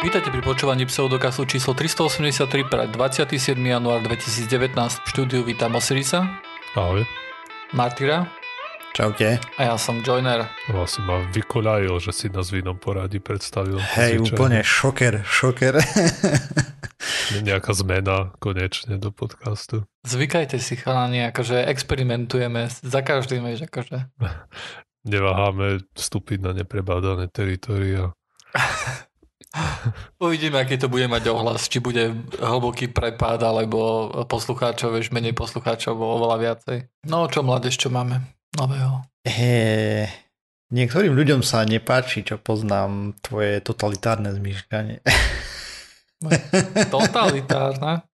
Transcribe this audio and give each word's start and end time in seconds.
Vítajte 0.00 0.32
pri 0.32 0.40
počúvaní 0.40 0.88
pseudokasu 0.88 1.44
číslo 1.44 1.76
383 1.76 2.72
pre 2.72 2.88
27. 2.88 3.36
január 3.60 4.00
2019. 4.00 4.72
V 4.72 5.06
štúdiu 5.12 5.44
vítam 5.44 5.76
Osirisa, 5.76 6.40
Ahoj. 6.72 7.04
Martyra 7.76 8.24
Čaute. 8.96 9.36
a 9.60 9.60
ja 9.60 9.76
som 9.76 10.00
Joiner. 10.00 10.48
No, 10.72 10.88
asi 10.88 11.04
ma 11.04 11.20
vykoľajil, 11.28 11.92
že 12.00 12.16
si 12.16 12.26
nás 12.32 12.48
v 12.48 12.64
inom 12.64 12.80
poradí 12.80 13.20
predstavil. 13.20 13.76
Hej, 13.76 14.24
Zvyčajne 14.24 14.32
úplne 14.40 14.60
šoker, 14.64 15.14
šoker. 15.20 15.74
Nejaká 17.44 17.76
zmena 17.76 18.32
konečne 18.40 18.96
do 18.96 19.12
podcastu. 19.12 19.84
Zvykajte 20.08 20.56
si 20.64 20.80
chalani, 20.80 21.28
akože 21.28 21.60
experimentujeme 21.68 22.72
za 22.72 23.04
každým, 23.04 23.44
vieš, 23.44 23.68
akože. 23.68 24.08
Neváhame 25.04 25.84
vstúpiť 25.92 26.40
na 26.40 26.56
neprebádané 26.56 27.28
teritoria. 27.28 28.16
Uvidíme, 30.22 30.62
aký 30.62 30.78
to 30.78 30.86
bude 30.86 31.10
mať 31.10 31.26
ohlas, 31.26 31.66
či 31.66 31.82
bude 31.82 32.14
hlboký 32.38 32.86
prepad, 32.94 33.42
alebo 33.42 34.06
poslucháčov, 34.30 34.94
vieš, 34.94 35.10
menej 35.10 35.34
poslucháčov, 35.34 35.98
bolo 35.98 36.22
oveľa 36.22 36.36
viacej. 36.38 36.78
No 37.10 37.26
čo 37.26 37.42
mládež, 37.42 37.74
čo 37.74 37.90
máme 37.90 38.22
nového? 38.54 39.02
He, 39.26 40.06
niektorým 40.70 41.18
ľuďom 41.18 41.42
sa 41.42 41.66
nepáči, 41.66 42.22
čo 42.22 42.38
poznám 42.38 43.18
tvoje 43.20 43.58
totalitárne 43.58 44.30
zmýšľanie. 44.30 45.02
Totalitárne? 46.94 48.06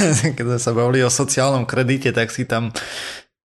Keď 0.36 0.44
sme 0.44 0.60
sa 0.60 0.72
bavili 0.72 1.04
o 1.04 1.10
sociálnom 1.12 1.66
kredite, 1.66 2.14
tak 2.14 2.30
si 2.30 2.46
tam 2.46 2.72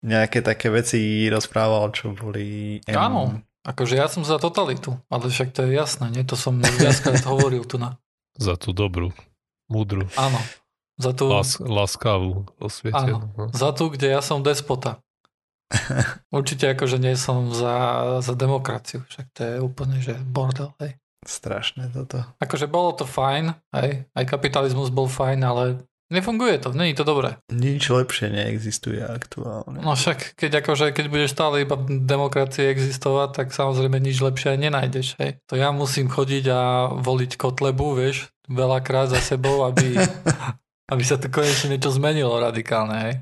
nejaké 0.03 0.43
také 0.43 0.67
veci 0.67 1.29
rozprával, 1.31 1.93
čo 1.95 2.11
boli... 2.11 2.79
Áno. 2.91 3.39
Akože 3.63 3.95
ja 3.95 4.11
som 4.11 4.27
za 4.27 4.35
totalitu, 4.43 4.99
ale 5.07 5.31
však 5.31 5.55
to 5.55 5.63
je 5.63 5.79
jasné, 5.79 6.11
nie? 6.11 6.23
To 6.27 6.35
som 6.35 6.59
viackrát 6.59 7.23
hovoril 7.31 7.63
tu 7.63 7.79
na... 7.79 7.95
Za 8.35 8.59
tú 8.59 8.75
dobrú, 8.75 9.15
múdru, 9.71 10.09
Áno. 10.19 10.39
Za 10.93 11.09
tú, 11.09 11.25
lás, 11.25 11.57
láskavú 11.57 12.45
osvietenú. 12.61 13.33
no. 13.33 13.49
za 13.49 13.73
tú, 13.73 13.89
kde 13.89 14.13
ja 14.13 14.21
som 14.21 14.45
despota. 14.45 15.01
Určite 16.37 16.69
akože 16.69 17.01
nie 17.01 17.17
som 17.17 17.49
za, 17.49 17.75
za 18.21 18.33
demokraciu, 18.37 19.01
však 19.09 19.25
to 19.33 19.41
je 19.41 19.55
úplne, 19.57 19.97
že 19.97 20.13
bordel, 20.21 20.69
hej. 20.77 21.01
Strašné 21.25 21.89
toto. 21.89 22.21
Akože 22.37 22.69
bolo 22.69 22.93
to 22.93 23.09
fajn, 23.09 23.57
hej, 23.73 24.05
aj 24.11 24.23
kapitalizmus 24.27 24.93
bol 24.93 25.09
fajn, 25.09 25.39
ale 25.41 25.63
nefunguje 26.13 26.61
to, 26.61 26.69
není 26.71 26.93
to 26.93 27.01
dobré. 27.01 27.41
Nič 27.49 27.89
lepšie 27.89 28.29
neexistuje 28.29 29.01
aktuálne. 29.01 29.81
No 29.81 29.97
však, 29.97 30.37
keď 30.37 30.61
akože, 30.61 30.93
keď 30.93 31.05
budeš 31.09 31.33
stále 31.33 31.65
iba 31.65 31.73
v 31.73 32.05
demokracii 32.05 32.69
existovať, 32.69 33.29
tak 33.33 33.47
samozrejme 33.51 33.97
nič 33.97 34.21
lepšie 34.21 34.53
aj 34.53 34.59
nenájdeš, 34.61 35.07
hej. 35.17 35.41
To 35.49 35.57
ja 35.57 35.73
musím 35.73 36.07
chodiť 36.07 36.45
a 36.53 36.61
voliť 36.93 37.35
Kotlebu, 37.35 37.97
vieš, 37.97 38.29
veľakrát 38.45 39.09
za 39.09 39.19
sebou, 39.19 39.65
aby, 39.65 39.97
aby 40.93 41.03
sa 41.03 41.17
to 41.17 41.33
konečne 41.33 41.73
niečo 41.73 41.89
zmenilo 41.89 42.37
radikálne, 42.37 42.95
hej. 43.09 43.15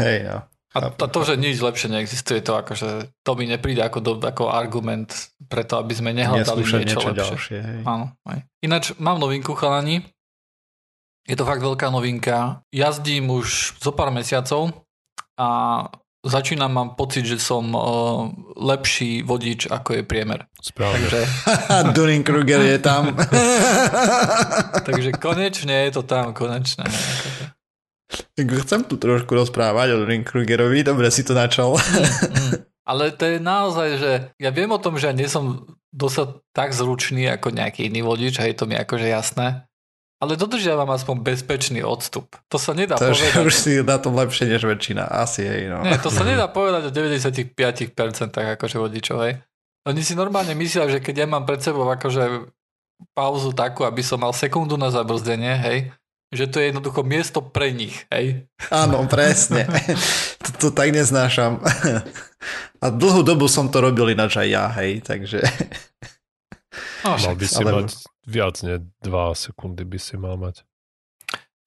Hej, 0.00 0.18
no. 0.26 0.38
A 0.76 0.92
to, 0.92 1.08
to, 1.08 1.20
že 1.32 1.40
nič 1.40 1.64
lepšie 1.64 1.88
neexistuje, 1.88 2.44
to 2.44 2.52
akože, 2.60 3.08
to 3.24 3.30
mi 3.40 3.48
nepríde 3.48 3.80
ako, 3.80 3.98
do, 4.04 4.12
ako 4.20 4.52
argument 4.52 5.08
preto, 5.48 5.80
aby 5.80 5.96
sme 5.96 6.12
nehľadali 6.12 6.60
niečo, 6.60 6.78
niečo 6.84 7.08
lepšie. 7.08 7.18
ďalšie. 7.24 7.58
Hej. 7.58 7.78
Áno, 7.88 8.12
aj. 8.28 8.38
Ináč 8.60 8.92
mám 9.00 9.16
novinku, 9.16 9.56
chalani. 9.56 10.04
Je 11.28 11.36
to 11.36 11.44
fakt 11.44 11.60
veľká 11.60 11.92
novinka. 11.92 12.64
Jazdím 12.72 13.28
už 13.28 13.76
zo 13.76 13.92
pár 13.92 14.08
mesiacov 14.08 14.72
a 15.36 15.48
začínam 16.24 16.72
mám 16.72 16.90
pocit, 16.96 17.28
že 17.28 17.36
som 17.36 17.68
uh, 17.76 18.32
lepší 18.56 19.20
vodič, 19.20 19.68
ako 19.68 20.00
je 20.00 20.02
priemer. 20.08 20.48
Správne. 20.56 21.04
Takže, 21.04 21.22
Dunning-Kruger 21.96 22.64
je 22.64 22.78
tam. 22.80 23.12
takže 24.88 25.12
konečne 25.20 25.84
je 25.86 25.90
to 26.00 26.02
tam, 26.08 26.32
konečne. 26.32 26.88
Akože. 26.88 27.52
Chcem 28.64 28.88
tu 28.88 28.96
trošku 28.96 29.28
rozprávať 29.36 29.94
o 29.94 30.08
Dunning-Krugerovi, 30.08 30.80
dobre 30.80 31.12
si 31.12 31.28
to 31.28 31.36
načal. 31.36 31.76
Mm. 31.76 32.64
Ale 32.88 33.12
to 33.12 33.28
je 33.28 33.36
naozaj, 33.36 33.88
že 34.00 34.10
ja 34.40 34.48
viem 34.48 34.72
o 34.72 34.80
tom, 34.80 34.96
že 34.96 35.12
ja 35.12 35.14
nie 35.14 35.28
som 35.28 35.76
dosad 35.92 36.40
tak 36.56 36.72
zručný 36.72 37.28
ako 37.28 37.52
nejaký 37.52 37.92
iný 37.92 38.00
vodič, 38.00 38.40
hej, 38.40 38.56
to 38.56 38.64
mi 38.64 38.80
akože 38.80 39.12
jasné. 39.12 39.67
Ale 40.18 40.34
dodržiavam 40.34 40.90
aspoň 40.90 41.22
bezpečný 41.22 41.86
odstup. 41.86 42.34
To 42.50 42.58
sa 42.58 42.74
nedá 42.74 42.98
To, 42.98 43.14
povedať. 43.14 43.38
už 43.38 43.54
si 43.54 43.78
na 43.86 44.02
tom 44.02 44.18
lepšie 44.18 44.50
než 44.50 44.66
väčšina. 44.66 45.06
Asi, 45.06 45.46
hej, 45.46 45.70
no. 45.70 45.78
Nie, 45.86 45.94
to 46.02 46.10
sa 46.10 46.26
nedá 46.26 46.50
povedať 46.50 46.90
o 46.90 46.90
95% 46.90 47.54
akože 48.58 48.76
vodičov, 48.82 49.16
hej. 49.22 49.38
Oni 49.86 50.02
si 50.02 50.18
normálne 50.18 50.58
myslia, 50.58 50.90
že 50.90 50.98
keď 50.98 51.22
ja 51.22 51.26
mám 51.30 51.46
pred 51.46 51.62
sebou 51.62 51.86
akože 51.86 52.50
pauzu 53.14 53.54
takú, 53.54 53.86
aby 53.86 54.02
som 54.02 54.18
mal 54.18 54.34
sekundu 54.34 54.74
na 54.74 54.90
zabrzdenie, 54.90 55.54
hej, 55.54 55.78
že 56.34 56.50
to 56.50 56.58
je 56.58 56.74
jednoducho 56.74 57.06
miesto 57.06 57.38
pre 57.38 57.70
nich, 57.70 58.02
hej. 58.10 58.42
Áno, 58.74 59.06
presne. 59.06 59.70
to, 60.42 60.50
to 60.66 60.68
tak 60.74 60.90
neznášam. 60.90 61.62
A 62.82 62.86
dlhú 62.90 63.22
dobu 63.22 63.46
som 63.46 63.70
to 63.70 63.78
robil 63.78 64.10
ináč 64.10 64.34
aj 64.34 64.48
ja, 64.50 64.66
hej, 64.82 64.98
takže... 65.06 65.46
Mal 67.04 67.34
by 67.34 67.46
si 67.46 67.62
ale- 67.62 67.72
mať 67.74 67.90
viac, 68.26 68.56
nie? 68.62 68.76
Dva 69.00 69.32
sekundy 69.32 69.84
by 69.84 69.98
si 69.98 70.14
mal 70.16 70.34
mať. 70.36 70.66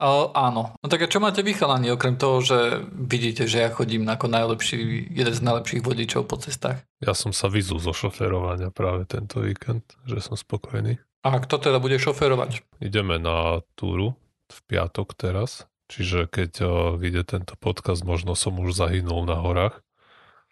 uh, 0.02 0.34
áno. 0.34 0.74
No 0.82 0.86
tak 0.90 1.06
a 1.06 1.12
čo 1.12 1.22
máte 1.22 1.46
vy 1.46 1.54
chalani, 1.54 1.94
okrem 1.94 2.18
toho, 2.18 2.42
že 2.42 2.58
vidíte, 2.90 3.46
že 3.46 3.62
ja 3.62 3.70
chodím 3.70 4.10
ako 4.10 4.26
najlepší, 4.28 5.08
jeden 5.14 5.34
z 5.34 5.42
najlepších 5.46 5.86
vodičov 5.86 6.26
po 6.26 6.42
cestách. 6.42 6.82
Ja 7.00 7.14
som 7.14 7.32
sa 7.32 7.48
vyzul 7.48 7.78
zo 7.78 7.94
šoferovania 7.94 8.74
práve 8.74 9.06
tento 9.06 9.42
víkend, 9.46 9.86
že 10.10 10.18
som 10.22 10.34
spokojný. 10.34 10.98
A 11.22 11.38
kto 11.38 11.62
teda 11.62 11.78
bude 11.78 12.02
šoferovať? 12.02 12.66
Ideme 12.82 13.22
na 13.22 13.62
túru 13.78 14.18
v 14.50 14.58
piatok 14.66 15.14
teraz, 15.14 15.70
čiže 15.86 16.26
keď 16.26 16.52
uh, 16.62 16.70
vyjde 16.98 17.38
tento 17.38 17.54
podcast, 17.62 18.02
možno 18.02 18.34
som 18.34 18.58
už 18.58 18.74
zahynul 18.74 19.30
na 19.30 19.38
horách. 19.38 19.86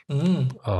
Mm, 0.09 0.49
A, 0.65 0.73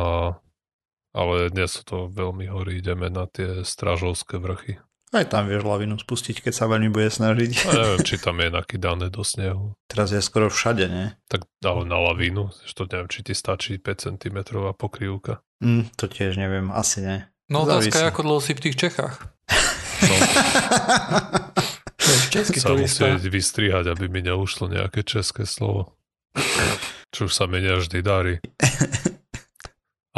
ale 1.14 1.50
nie 1.54 1.66
sú 1.66 1.82
to 1.86 1.98
veľmi 2.10 2.46
hory, 2.50 2.80
ideme 2.80 3.10
na 3.10 3.26
tie 3.26 3.66
stražovské 3.66 4.38
vrchy. 4.38 4.78
Aj 5.10 5.26
tam 5.26 5.50
vieš 5.50 5.66
lavinu 5.66 5.98
spustiť, 5.98 6.46
keď 6.46 6.54
sa 6.54 6.70
veľmi 6.70 6.94
bude 6.94 7.10
snažiť. 7.10 7.50
A 7.66 7.72
neviem, 7.74 8.02
či 8.06 8.22
tam 8.22 8.38
je 8.38 8.54
nakydané 8.54 9.10
do 9.10 9.26
snehu. 9.26 9.74
Teraz 9.90 10.14
je 10.14 10.22
skoro 10.22 10.54
všade, 10.54 10.86
nie? 10.86 11.10
Tak 11.26 11.50
ale 11.66 11.82
na 11.90 11.98
lavínu, 11.98 12.54
že 12.62 12.78
to 12.78 12.86
neviem, 12.86 13.10
či 13.10 13.26
ti 13.26 13.34
stačí 13.34 13.82
5 13.82 14.06
cm 14.06 14.38
pokrývka. 14.78 15.42
Mm, 15.66 15.90
to 15.98 16.06
tiež 16.06 16.38
neviem, 16.38 16.70
asi 16.70 17.02
nie. 17.02 17.18
no 17.50 17.66
otázka 17.66 17.90
je, 17.90 18.06
Závisí. 18.06 18.12
ako 18.14 18.22
dlho 18.22 18.40
si 18.46 18.52
v 18.54 18.62
tých 18.70 18.76
Čechách. 18.78 19.16
No, 20.00 20.16
Český 22.30 22.62
sa 22.62 22.78
musieť 22.78 23.26
vystrihať, 23.26 23.90
aby 23.90 24.06
mi 24.08 24.22
neušlo 24.22 24.70
nejaké 24.70 25.02
české 25.02 25.50
slovo. 25.50 25.98
Čo 27.10 27.26
už 27.26 27.34
sa 27.34 27.50
mi 27.50 27.60
nevždy 27.66 28.06
darí. 28.06 28.38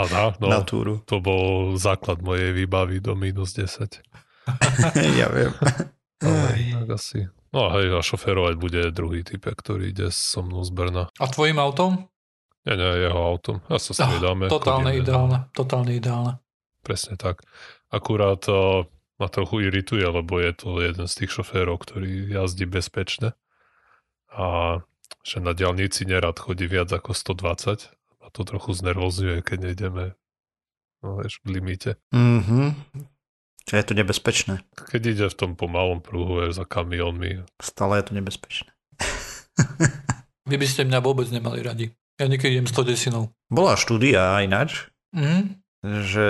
A 0.01 0.09
dá, 0.09 0.23
no, 0.41 0.49
Na 0.49 0.61
túru. 0.65 1.05
to 1.05 1.21
bol 1.21 1.77
základ 1.77 2.25
mojej 2.25 2.51
výbavy 2.51 2.97
do 2.97 3.13
minus 3.13 3.53
10. 3.53 4.01
ja 5.21 5.27
viem. 5.29 5.53
Ale 6.21 6.37
Aj. 6.53 6.57
inak 6.57 6.89
asi. 6.97 7.29
No 7.51 7.67
a 7.67 7.81
hej, 7.81 7.91
a 7.91 8.01
šoferovať 8.01 8.55
bude 8.55 8.81
druhý 8.93 9.25
typ, 9.25 9.43
ktorý 9.43 9.89
ide 9.89 10.07
so 10.13 10.45
mnou 10.45 10.61
z 10.61 10.71
Brna. 10.71 11.09
A 11.17 11.25
tvojim 11.27 11.57
autom? 11.57 12.07
Nie, 12.61 12.77
nie, 12.77 13.09
jeho 13.09 13.17
autom. 13.17 13.57
Ja 13.67 13.81
sa 13.81 13.91
striedáme. 13.97 14.45
Totálne 14.45 14.93
chodíme. 14.93 15.01
ideálne. 15.01 15.37
Totálne 15.51 15.91
ideálne. 15.97 16.37
Presne 16.85 17.17
tak. 17.17 17.41
Akurát 17.89 18.37
to 18.45 18.85
ma 19.17 19.27
trochu 19.29 19.65
irituje, 19.65 20.05
lebo 20.05 20.37
je 20.37 20.53
to 20.53 20.77
jeden 20.81 21.09
z 21.09 21.13
tých 21.25 21.33
šoférov, 21.33 21.81
ktorý 21.81 22.29
jazdí 22.29 22.69
bezpečne. 22.69 23.33
A 24.29 24.77
že 25.25 25.41
na 25.41 25.51
diálnici 25.51 26.05
nerad 26.05 26.37
chodí 26.37 26.65
viac 26.69 26.89
ako 26.93 27.11
120. 27.17 27.89
To 28.31 28.41
trochu 28.43 28.71
znervozuje, 28.73 29.43
keď 29.43 29.57
nejdeme 29.71 30.03
no, 31.03 31.19
vieš, 31.19 31.43
v 31.43 31.59
limite. 31.59 31.91
Mhm. 32.15 32.75
Čo 33.61 33.73
je 33.77 33.85
to 33.85 33.93
nebezpečné. 33.93 34.65
Keď 34.73 35.01
ide 35.05 35.25
v 35.29 35.37
tom 35.37 35.51
pomalom 35.53 36.01
pruhu 36.01 36.49
je 36.49 36.55
za 36.55 36.65
kamiónmi, 36.65 37.45
Stále 37.61 38.01
je 38.01 38.05
to 38.09 38.13
nebezpečné. 38.17 38.69
Vy 40.49 40.55
by 40.57 40.67
ste 40.67 40.89
mňa 40.89 40.99
vôbec 40.99 41.29
nemali 41.29 41.61
radi. 41.61 41.85
Ja 42.17 42.25
niekedy 42.25 42.57
idem 42.57 42.67
100 42.67 42.89
desinou. 42.89 43.29
Bola 43.47 43.77
štúdia 43.77 44.41
ináč, 44.41 44.89
Mhm. 45.13 45.61
že 46.05 46.29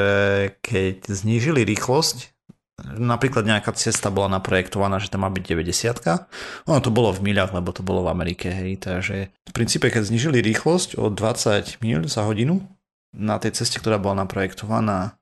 keď 0.59 1.07
znížili 1.07 1.63
rýchlosť, 1.63 2.41
napríklad 2.86 3.45
nejaká 3.45 3.74
cesta 3.78 4.10
bola 4.10 4.39
naprojektovaná, 4.39 4.98
že 4.98 5.12
tam 5.12 5.24
má 5.25 5.30
byť 5.30 5.44
90 5.44 6.69
ono 6.69 6.80
to 6.81 6.92
bolo 6.94 7.13
v 7.13 7.31
miľach, 7.31 7.54
lebo 7.54 7.69
to 7.74 7.86
bolo 7.86 8.06
v 8.06 8.12
Amerike, 8.12 8.50
hej, 8.50 8.81
takže 8.81 9.30
v 9.30 9.51
princípe, 9.54 9.88
keď 9.89 10.07
znížili 10.07 10.42
rýchlosť 10.42 10.98
o 10.98 11.10
20 11.10 11.81
míľ 11.81 12.10
za 12.10 12.25
hodinu 12.25 12.63
na 13.12 13.38
tej 13.38 13.57
ceste, 13.62 13.78
ktorá 13.78 14.00
bola 14.00 14.24
naprojektovaná 14.24 15.19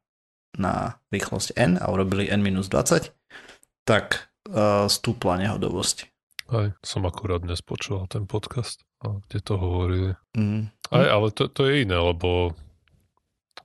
na 0.57 0.97
rýchlosť 1.13 1.57
N 1.57 1.77
a 1.77 1.89
urobili 1.89 2.29
N-20, 2.29 3.13
tak 3.85 4.29
uh, 4.49 4.85
stúpla 4.85 5.41
nehodovosť. 5.41 5.97
aj 6.49 6.77
som 6.81 7.05
akurát 7.05 7.41
dnes 7.41 7.61
počúval 7.61 8.05
ten 8.09 8.25
podcast, 8.25 8.85
kde 9.01 9.39
to 9.41 9.53
hovorili. 9.57 10.11
Mm. 10.37 10.69
Aj, 10.89 11.05
ale 11.05 11.29
to, 11.33 11.49
to 11.49 11.69
je 11.69 11.85
iné, 11.85 11.97
lebo 11.97 12.57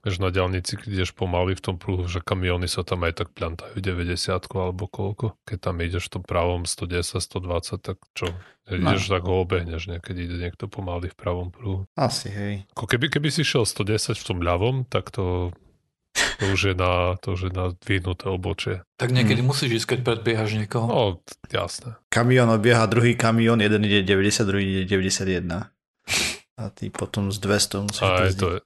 Vieš, 0.05 0.21
na 0.21 0.29
diálnici, 0.29 0.77
keď 0.77 1.01
ideš 1.01 1.17
pomaly 1.17 1.57
v 1.57 1.65
tom 1.65 1.75
pruhu, 1.81 2.05
že 2.05 2.21
kamiony 2.21 2.69
sa 2.69 2.85
tam 2.85 3.01
aj 3.09 3.25
tak 3.25 3.33
pľantajú 3.33 3.73
90 3.81 4.37
alebo 4.53 4.85
koľko. 4.85 5.33
Keď 5.49 5.57
tam 5.57 5.81
ideš 5.81 6.13
v 6.13 6.21
tom 6.21 6.23
pravom 6.29 6.69
110, 6.69 7.17
120, 7.17 7.81
tak 7.81 7.97
čo? 8.13 8.29
No. 8.69 8.93
Ideš 8.93 9.09
tak 9.09 9.25
ho 9.25 9.41
obehneš, 9.41 9.89
nie? 9.89 9.97
keď 9.97 10.29
ide 10.29 10.37
niekto 10.37 10.69
pomaly 10.69 11.09
v 11.09 11.17
pravom 11.17 11.49
pruhu. 11.49 11.89
Asi, 11.97 12.29
hej. 12.29 12.69
Ako 12.77 12.85
keby, 12.85 13.09
keby 13.17 13.33
si 13.33 13.41
šiel 13.41 13.65
110 13.65 14.13
v 14.13 14.25
tom 14.29 14.45
ľavom, 14.45 14.85
tak 14.85 15.09
to, 15.09 15.49
to 16.37 16.53
už 16.53 16.61
je 16.69 16.75
na, 16.77 17.17
to 17.17 17.33
už 17.33 17.49
je 17.49 17.51
na 17.57 17.73
dvihnuté 17.73 18.29
obočie. 18.29 18.85
Tak 19.01 19.09
niekedy 19.09 19.41
musíš 19.41 19.81
ísť, 19.81 19.97
keď 19.97 19.99
predbiehaš 20.05 20.53
niekoho. 20.53 20.85
No, 20.85 21.01
jasné. 21.49 21.97
Kamión 22.13 22.53
odbieha 22.53 22.85
druhý 22.85 23.17
kamión, 23.17 23.57
jeden 23.57 23.81
ide 23.89 24.05
90, 24.05 24.45
druhý 24.45 24.85
ide 24.85 24.85
91. 24.85 25.49
A 26.61 26.63
ty 26.69 26.93
potom 26.93 27.33
z 27.33 27.41
200 27.41 27.89
musíš 27.89 28.05
Aj 28.05 28.29
to 28.37 28.47
je, 28.53 28.59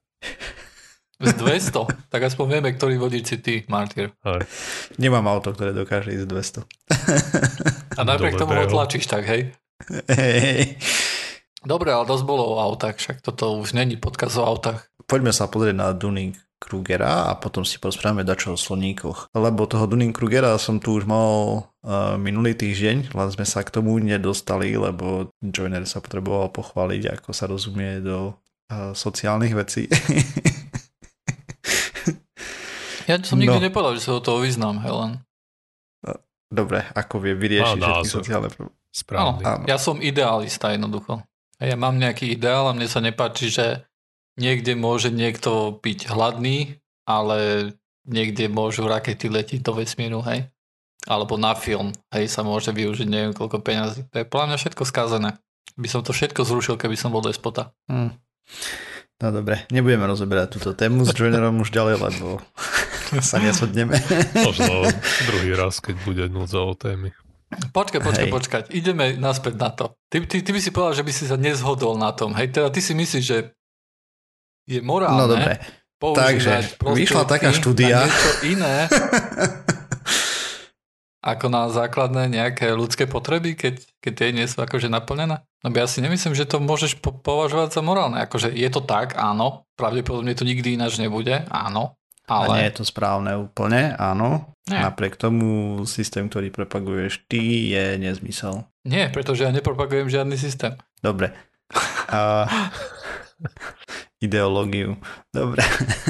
Z 1.20 1.36
200. 1.36 2.08
tak 2.08 2.22
aspoň 2.24 2.46
vieme, 2.48 2.70
ktorý 2.72 2.96
vodič 2.96 3.28
si 3.28 3.38
ty, 3.44 3.68
Martyr. 3.68 4.16
Nemám 4.96 5.28
auto, 5.28 5.52
ktoré 5.52 5.76
dokáže 5.76 6.16
ísť 6.16 6.28
200. 6.32 8.00
A 8.00 8.02
napriek 8.08 8.40
Dobre, 8.40 8.40
tomu 8.40 8.56
ho 8.56 8.66
tlačíš 8.72 9.12
tak, 9.12 9.28
hej? 9.28 9.52
Hej. 10.08 10.80
Dobre, 11.60 11.92
ale 11.92 12.08
dosť 12.08 12.24
bolo 12.24 12.56
o 12.56 12.64
autách, 12.64 13.04
však 13.04 13.20
toto 13.20 13.60
už 13.60 13.76
není 13.76 14.00
podkaz 14.00 14.40
o 14.40 14.48
autách. 14.48 14.88
Poďme 15.04 15.36
sa 15.36 15.52
pozrieť 15.52 15.76
na 15.76 15.92
Dunning 15.92 16.40
Krugera 16.60 17.28
a 17.28 17.36
potom 17.36 17.68
si 17.68 17.80
porozprávame 17.80 18.24
dačo 18.24 18.56
o 18.56 18.60
sloníkoch. 18.60 19.36
Lebo 19.36 19.68
toho 19.68 19.88
Dunning 19.88 20.16
Krugera 20.16 20.56
som 20.56 20.80
tu 20.80 20.96
už 20.96 21.04
mal 21.04 21.68
uh, 21.84 22.16
minulý 22.16 22.56
týždeň, 22.56 23.12
len 23.12 23.30
sme 23.32 23.44
sa 23.48 23.64
k 23.64 23.76
tomu 23.76 23.96
nedostali, 24.00 24.76
lebo 24.76 25.32
Joiner 25.40 25.84
sa 25.84 26.00
potreboval 26.04 26.52
pochváliť, 26.56 27.20
ako 27.20 27.30
sa 27.36 27.48
rozumie 27.48 28.00
do 28.04 28.36
uh, 28.72 28.92
sociálnych 28.96 29.56
vecí. 29.56 29.88
Ja 33.10 33.18
som 33.26 33.42
nikdy 33.42 33.58
No. 33.58 33.66
nepovedal, 33.66 33.98
že 33.98 34.06
sa 34.06 34.14
do 34.14 34.22
toho 34.22 34.46
vyznám, 34.46 34.86
Helen. 34.86 35.26
Dobre, 36.50 36.82
ako 36.98 37.22
vie 37.22 37.38
vyriešiť 37.38 37.78
Má 37.78 38.02
všetky 38.02 38.10
sociálne 38.10 38.50
problémy. 38.50 38.78
Správny. 38.90 39.42
Áno. 39.46 39.64
Ja 39.70 39.78
som 39.78 40.02
idealista 40.02 40.74
jednoducho. 40.74 41.22
Ja 41.62 41.78
mám 41.78 42.02
nejaký 42.02 42.26
ideál 42.34 42.66
a 42.66 42.74
mne 42.74 42.90
sa 42.90 42.98
nepáči, 43.02 43.54
že 43.54 43.86
niekde 44.34 44.74
môže 44.74 45.14
niekto 45.14 45.78
byť 45.78 46.10
hladný, 46.10 46.82
ale 47.06 47.70
niekde 48.10 48.50
môžu 48.50 48.90
rakety 48.90 49.30
letiť 49.30 49.62
do 49.62 49.78
vesmíru, 49.78 50.26
hej? 50.26 50.50
Alebo 51.06 51.38
na 51.38 51.54
film, 51.54 51.94
hej, 52.10 52.26
sa 52.26 52.42
môže 52.42 52.74
využiť 52.74 53.06
neviem 53.06 53.38
koľko 53.38 53.62
peňazí. 53.62 54.10
To 54.10 54.16
je 54.18 54.26
podľa 54.26 54.46
mňa 54.50 54.58
všetko 54.58 54.84
skazené. 54.90 55.30
By 55.78 55.86
som 55.86 56.02
to 56.02 56.18
všetko 56.18 56.50
zrušil, 56.50 56.82
keby 56.82 56.98
som 56.98 57.14
bol 57.14 57.22
despota. 57.22 57.78
Hm. 57.94 58.10
No 59.22 59.28
dobre, 59.30 59.70
nebudeme 59.70 60.10
rozoberať 60.10 60.58
túto 60.58 60.74
tému 60.74 61.06
s 61.06 61.14
Joinerom 61.14 61.62
už 61.62 61.70
ďalej, 61.70 61.96
lebo 62.02 62.42
sa 63.30 63.38
neshodneme. 63.38 63.98
Možno 64.36 64.88
druhý 65.26 65.52
raz, 65.54 65.82
keď 65.82 65.96
bude 66.04 66.24
núdza 66.30 66.62
o 66.62 66.74
témy. 66.74 67.12
Počkaj, 67.50 68.02
počkaj, 68.06 68.28
Hej. 68.30 68.34
počkať. 68.34 68.64
Ideme 68.70 69.18
naspäť 69.18 69.56
na 69.58 69.70
to. 69.74 69.98
Ty, 70.14 70.22
ty, 70.30 70.46
ty 70.46 70.52
by 70.54 70.62
si 70.62 70.70
povedal, 70.70 71.02
že 71.02 71.06
by 71.06 71.12
si 71.14 71.26
sa 71.26 71.34
nezhodol 71.34 71.98
na 71.98 72.14
tom. 72.14 72.38
Hej, 72.38 72.54
teda 72.54 72.70
ty 72.70 72.78
si 72.78 72.94
myslíš, 72.94 73.26
že 73.26 73.38
je 74.70 74.80
morálne 74.86 75.18
No 75.18 75.26
dobre, 75.26 75.58
používať 75.98 76.30
Takže 76.30 76.54
vyšla 76.94 77.24
taká 77.26 77.50
štúdia. 77.50 78.06
na 78.06 78.06
niečo 78.06 78.32
iné 78.46 78.76
ako 81.20 81.46
na 81.52 81.68
základné 81.68 82.32
nejaké 82.32 82.72
ľudské 82.72 83.04
potreby, 83.04 83.58
keď, 83.58 83.84
keď 84.00 84.14
tie 84.14 84.30
nie 84.32 84.48
sú 84.48 84.64
akože 84.64 84.88
naplnené? 84.88 85.44
No 85.60 85.68
ja 85.76 85.90
si 85.90 86.00
nemyslím, 86.00 86.32
že 86.32 86.48
to 86.48 86.64
môžeš 86.64 87.04
po- 87.04 87.12
považovať 87.12 87.76
za 87.76 87.82
morálne. 87.84 88.24
Akože 88.24 88.48
je 88.56 88.70
to 88.72 88.80
tak, 88.80 89.20
áno, 89.20 89.68
pravdepodobne 89.76 90.32
to 90.32 90.48
nikdy 90.48 90.80
ináč 90.80 90.96
nebude, 90.96 91.44
áno, 91.52 91.99
a 92.30 92.46
nie 92.46 92.62
ale 92.62 92.70
je 92.70 92.74
to 92.78 92.84
správne 92.86 93.34
úplne, 93.36 93.98
áno. 93.98 94.54
Nie. 94.70 94.86
Napriek 94.86 95.18
tomu 95.18 95.82
systém, 95.84 96.30
ktorý 96.30 96.54
propaguješ 96.54 97.26
ty, 97.26 97.74
je 97.74 97.98
nezmysel. 97.98 98.70
nie, 98.86 99.10
pretože 99.10 99.44
ja 99.44 99.52
nepropagujem 99.52 100.06
žiadny 100.08 100.38
systém. 100.38 100.78
Dobre. 101.02 101.34
A... 102.14 102.46
Ideológiu. 104.20 105.00
Dobre. 105.32 105.64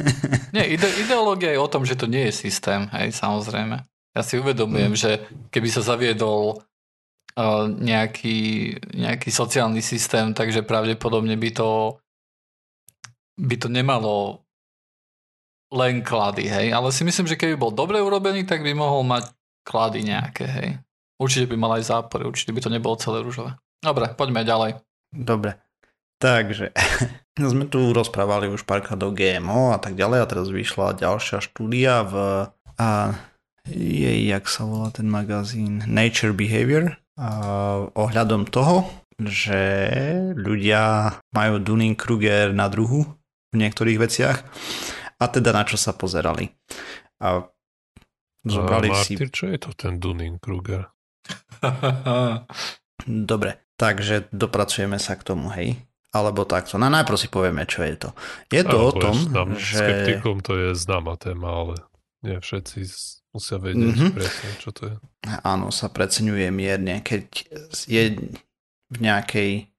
Nie, 0.55 0.65
ide, 0.65 0.89
ideológia 0.97 1.53
je 1.53 1.61
o 1.61 1.69
tom, 1.69 1.85
že 1.85 1.93
to 1.93 2.09
nie 2.09 2.25
je 2.25 2.41
systém, 2.41 2.89
hej, 2.89 3.13
samozrejme. 3.13 3.85
Ja 4.17 4.21
si 4.25 4.41
uvedomujem, 4.41 4.91
Mm. 4.91 4.97
že 4.97 5.11
keby 5.53 5.69
sa 5.69 5.85
zaviedol 5.85 6.57
uh, 7.37 7.69
nejaký, 7.69 8.37
nejaký 8.97 9.29
sociálny 9.29 9.85
systém, 9.85 10.33
takže 10.33 10.65
pravdepodobne 10.65 11.37
by 11.37 11.51
to 11.53 11.69
by 13.37 13.55
to 13.55 13.69
nemalo 13.69 14.41
len 15.69 16.01
klady, 16.01 16.49
hej. 16.49 16.67
Ale 16.73 16.89
si 16.89 17.05
myslím, 17.05 17.29
že 17.29 17.37
keby 17.37 17.55
bol 17.57 17.71
dobre 17.73 18.01
urobený, 18.01 18.45
tak 18.45 18.65
by 18.65 18.73
mohol 18.73 19.05
mať 19.05 19.29
klady 19.65 20.05
nejaké, 20.05 20.45
hej. 20.45 20.69
Určite 21.19 21.51
by 21.51 21.55
mal 21.59 21.71
aj 21.77 21.89
zápory, 21.89 22.25
určite 22.25 22.55
by 22.55 22.61
to 22.63 22.73
nebolo 22.73 22.95
celé 22.97 23.21
rúžové. 23.21 23.53
Dobre, 23.79 24.11
poďme 24.15 24.43
ďalej. 24.43 24.81
Dobre. 25.11 25.59
Takže, 26.19 26.75
sme 27.39 27.65
tu 27.71 27.95
rozprávali 27.95 28.51
už 28.51 28.67
párkrát 28.67 28.99
o 28.99 29.13
GMO 29.13 29.71
a 29.71 29.79
tak 29.79 29.95
ďalej 29.95 30.19
a 30.19 30.29
teraz 30.29 30.47
vyšla 30.51 30.99
ďalšia 30.99 31.39
štúdia 31.39 32.03
v 32.03 32.13
a 32.79 33.11
jej, 33.67 34.31
jak 34.31 34.47
sa 34.47 34.63
volá 34.63 34.89
ten 34.89 35.11
magazín 35.11 35.83
Nature 35.83 36.31
Behavior 36.31 36.95
a 37.19 37.29
ohľadom 37.91 38.47
toho, 38.47 38.87
že 39.19 39.59
ľudia 40.31 41.11
majú 41.35 41.59
Dunning-Kruger 41.59 42.55
na 42.55 42.71
druhu 42.71 43.03
v 43.51 43.55
niektorých 43.59 43.99
veciach 43.99 44.37
a 45.19 45.25
teda 45.27 45.51
na 45.51 45.63
čo 45.67 45.75
sa 45.75 45.91
pozerali. 45.91 46.49
A 47.19 47.43
zobrali 48.47 48.89
A 48.89 48.95
si... 49.03 49.19
Martyr, 49.19 49.29
čo 49.29 49.45
je 49.51 49.57
to 49.59 49.71
ten 49.75 49.99
Dunning-Kruger? 49.99 50.87
Dobre, 53.05 53.51
takže 53.75 54.27
dopracujeme 54.31 54.99
sa 54.99 55.15
k 55.19 55.23
tomu, 55.23 55.51
hej? 55.55 55.75
Alebo 56.09 56.41
takto. 56.47 56.81
No 56.81 56.89
najprv 56.89 57.17
si 57.21 57.29
povieme, 57.29 57.69
čo 57.69 57.85
je 57.85 57.95
to. 57.95 58.09
Je 58.49 58.65
to 58.65 58.77
o 58.81 58.89
Áno, 58.89 58.97
tom, 58.97 59.15
nám, 59.29 59.49
že... 59.61 59.77
Skeptikom 59.77 60.41
to 60.41 60.57
je 60.57 60.69
známa 60.73 61.13
téma, 61.21 61.53
ale 61.53 61.75
nie 62.25 62.39
všetci 62.41 62.79
musia 63.29 63.61
vedieť 63.61 63.77
Mhm. 63.77 63.93
mm-hmm. 63.93 64.11
presne, 64.17 64.49
čo 64.57 64.69
to 64.73 64.81
je. 64.89 64.95
Áno, 65.45 65.69
sa 65.69 65.87
preceňuje 65.93 66.49
mierne. 66.49 67.05
Keď 67.05 67.25
je 67.85 68.03
v 68.89 68.97
nejakej 68.97 69.69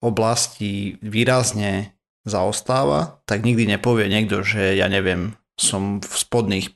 oblasti 0.00 0.96
výrazne 1.04 1.94
zaostáva, 2.22 3.22
tak 3.26 3.42
nikdy 3.42 3.66
nepovie 3.66 4.06
niekto, 4.06 4.46
že 4.46 4.78
ja 4.78 4.86
neviem, 4.86 5.34
som 5.58 5.98
v 5.98 6.12
spodných 6.12 6.70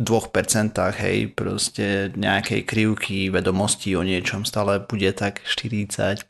2%, 0.00 0.80
hej, 0.96 1.28
proste 1.36 2.08
nejakej 2.16 2.64
krivky 2.64 3.28
vedomostí 3.28 3.92
o 3.92 4.00
niečom 4.00 4.48
stále 4.48 4.80
bude 4.80 5.12
tak 5.12 5.44
40-50%, 5.44 6.24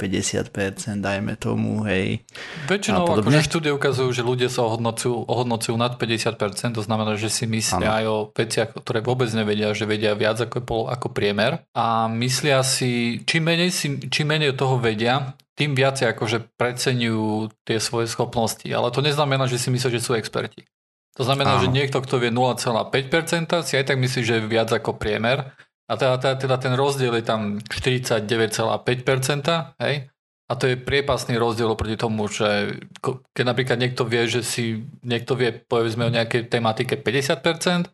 dajme 0.99 1.39
tomu, 1.39 1.87
hej. 1.87 2.27
Väčšinou 2.67 3.07
akože 3.07 3.47
štúdie 3.47 3.71
ukazujú, 3.71 4.11
že 4.11 4.27
ľudia 4.27 4.51
sa 4.51 4.67
ohodnocujú, 4.67 5.23
ohodnocujú 5.23 5.79
nad 5.79 5.95
50%, 5.95 6.75
to 6.75 6.83
znamená, 6.83 7.15
že 7.15 7.31
si 7.31 7.47
myslia 7.47 8.03
aj 8.03 8.05
o 8.11 8.19
veciach, 8.35 8.75
ktoré 8.75 9.07
vôbec 9.07 9.31
nevedia, 9.31 9.71
že 9.71 9.87
vedia 9.87 10.19
viac 10.19 10.43
ako, 10.43 10.91
ako 10.91 11.07
priemer. 11.15 11.63
A 11.71 12.11
myslia 12.11 12.67
si, 12.67 13.23
čím 13.23 13.55
menej, 13.55 13.71
si, 13.71 14.03
čím 14.11 14.35
menej 14.35 14.59
toho 14.59 14.83
vedia, 14.83 15.39
tým 15.61 15.77
viacej 15.77 16.17
akože 16.17 16.57
preceňujú 16.57 17.53
tie 17.69 17.77
svoje 17.77 18.09
schopnosti, 18.09 18.65
ale 18.65 18.89
to 18.89 19.05
neznamená, 19.05 19.45
že 19.45 19.61
si 19.61 19.69
myslia, 19.69 19.93
že 19.93 20.01
sú 20.01 20.17
experti. 20.17 20.65
To 21.21 21.29
znamená, 21.29 21.61
Áno. 21.61 21.67
že 21.67 21.69
niekto, 21.69 22.01
kto 22.01 22.17
vie 22.17 22.33
0,5%, 22.33 23.69
si 23.69 23.77
aj 23.77 23.93
tak 23.93 24.01
myslí, 24.01 24.21
že 24.25 24.41
je 24.41 24.49
viac 24.49 24.73
ako 24.73 24.97
priemer 24.97 25.53
a 25.85 25.93
teda, 26.01 26.17
teda, 26.17 26.35
teda 26.41 26.57
ten 26.57 26.73
rozdiel 26.79 27.13
je 27.21 27.25
tam 27.27 27.61
49,5%, 27.61 29.77
hej? 29.85 30.09
A 30.51 30.59
to 30.59 30.67
je 30.67 30.75
priepasný 30.75 31.39
rozdiel 31.39 31.71
oproti 31.71 31.95
tomu, 31.95 32.27
že 32.27 32.81
keď 33.37 33.45
napríklad 33.47 33.79
niekto 33.79 34.03
vie, 34.03 34.27
že 34.27 34.43
si 34.43 34.83
niekto 35.07 35.39
vie 35.39 35.55
povedzme 35.55 36.09
o 36.09 36.15
nejakej 36.15 36.51
tematike 36.51 36.99
50%, 36.99 37.87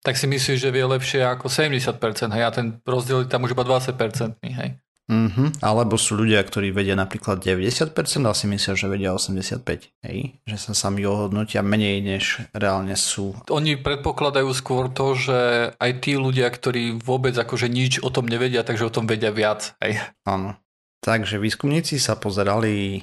tak 0.00 0.16
si 0.16 0.26
myslí, 0.26 0.58
že 0.58 0.74
vie 0.74 0.84
lepšie 0.88 1.22
ako 1.22 1.46
70%, 1.46 2.34
hej, 2.34 2.44
a 2.46 2.50
ten 2.50 2.82
rozdiel 2.82 3.26
je 3.26 3.30
tam 3.30 3.44
už 3.44 3.54
iba 3.54 3.62
20%, 3.62 4.42
hej. 4.42 4.80
Mhm. 5.10 5.58
Alebo 5.58 5.98
sú 5.98 6.14
ľudia, 6.14 6.38
ktorí 6.38 6.70
vedia 6.70 6.94
napríklad 6.94 7.42
90% 7.42 8.30
a 8.30 8.32
si 8.32 8.46
myslia, 8.46 8.78
že 8.78 8.86
vedia 8.86 9.10
85%. 9.10 9.90
Hej? 10.06 10.38
Že 10.46 10.56
sa 10.70 10.72
sami 10.86 11.02
ohodnotia 11.02 11.66
menej, 11.66 11.98
než 11.98 12.38
reálne 12.54 12.94
sú. 12.94 13.34
Oni 13.50 13.74
predpokladajú 13.74 14.54
skôr 14.54 14.86
to, 14.86 15.18
že 15.18 15.38
aj 15.74 15.90
tí 16.06 16.14
ľudia, 16.14 16.46
ktorí 16.46 17.02
vôbec 17.02 17.34
akože 17.34 17.66
nič 17.66 17.98
o 18.06 18.14
tom 18.14 18.30
nevedia, 18.30 18.62
takže 18.62 18.86
o 18.86 18.94
tom 18.94 19.10
vedia 19.10 19.34
viac, 19.34 19.74
hej. 19.82 19.98
Áno. 20.22 20.54
Takže 21.02 21.42
výskumníci 21.42 21.98
sa 21.98 22.14
pozerali 22.14 23.02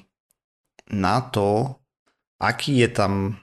na 0.87 1.19
to, 1.19 1.75
aký 2.39 2.87
je 2.87 2.89
tam 2.93 3.41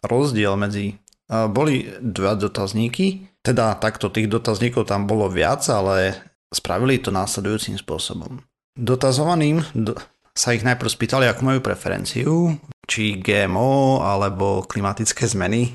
rozdiel 0.00 0.56
medzi... 0.56 0.96
a 1.28 1.50
Boli 1.50 1.84
dva 2.00 2.32
dotazníky, 2.32 3.28
teda 3.44 3.76
takto 3.76 4.08
tých 4.08 4.30
dotazníkov 4.30 4.88
tam 4.88 5.04
bolo 5.04 5.28
viac, 5.28 5.66
ale 5.68 6.29
spravili 6.50 6.98
to 6.98 7.14
následujúcim 7.14 7.78
spôsobom. 7.78 8.42
Dotazovaným, 8.74 9.62
do, 9.74 9.94
sa 10.34 10.54
ich 10.54 10.66
najprv 10.66 10.90
spýtali, 10.90 11.26
ako 11.26 11.42
majú 11.42 11.60
preferenciu, 11.62 12.54
či 12.86 13.18
GMO 13.18 14.02
alebo 14.02 14.66
klimatické 14.66 15.26
zmeny. 15.26 15.70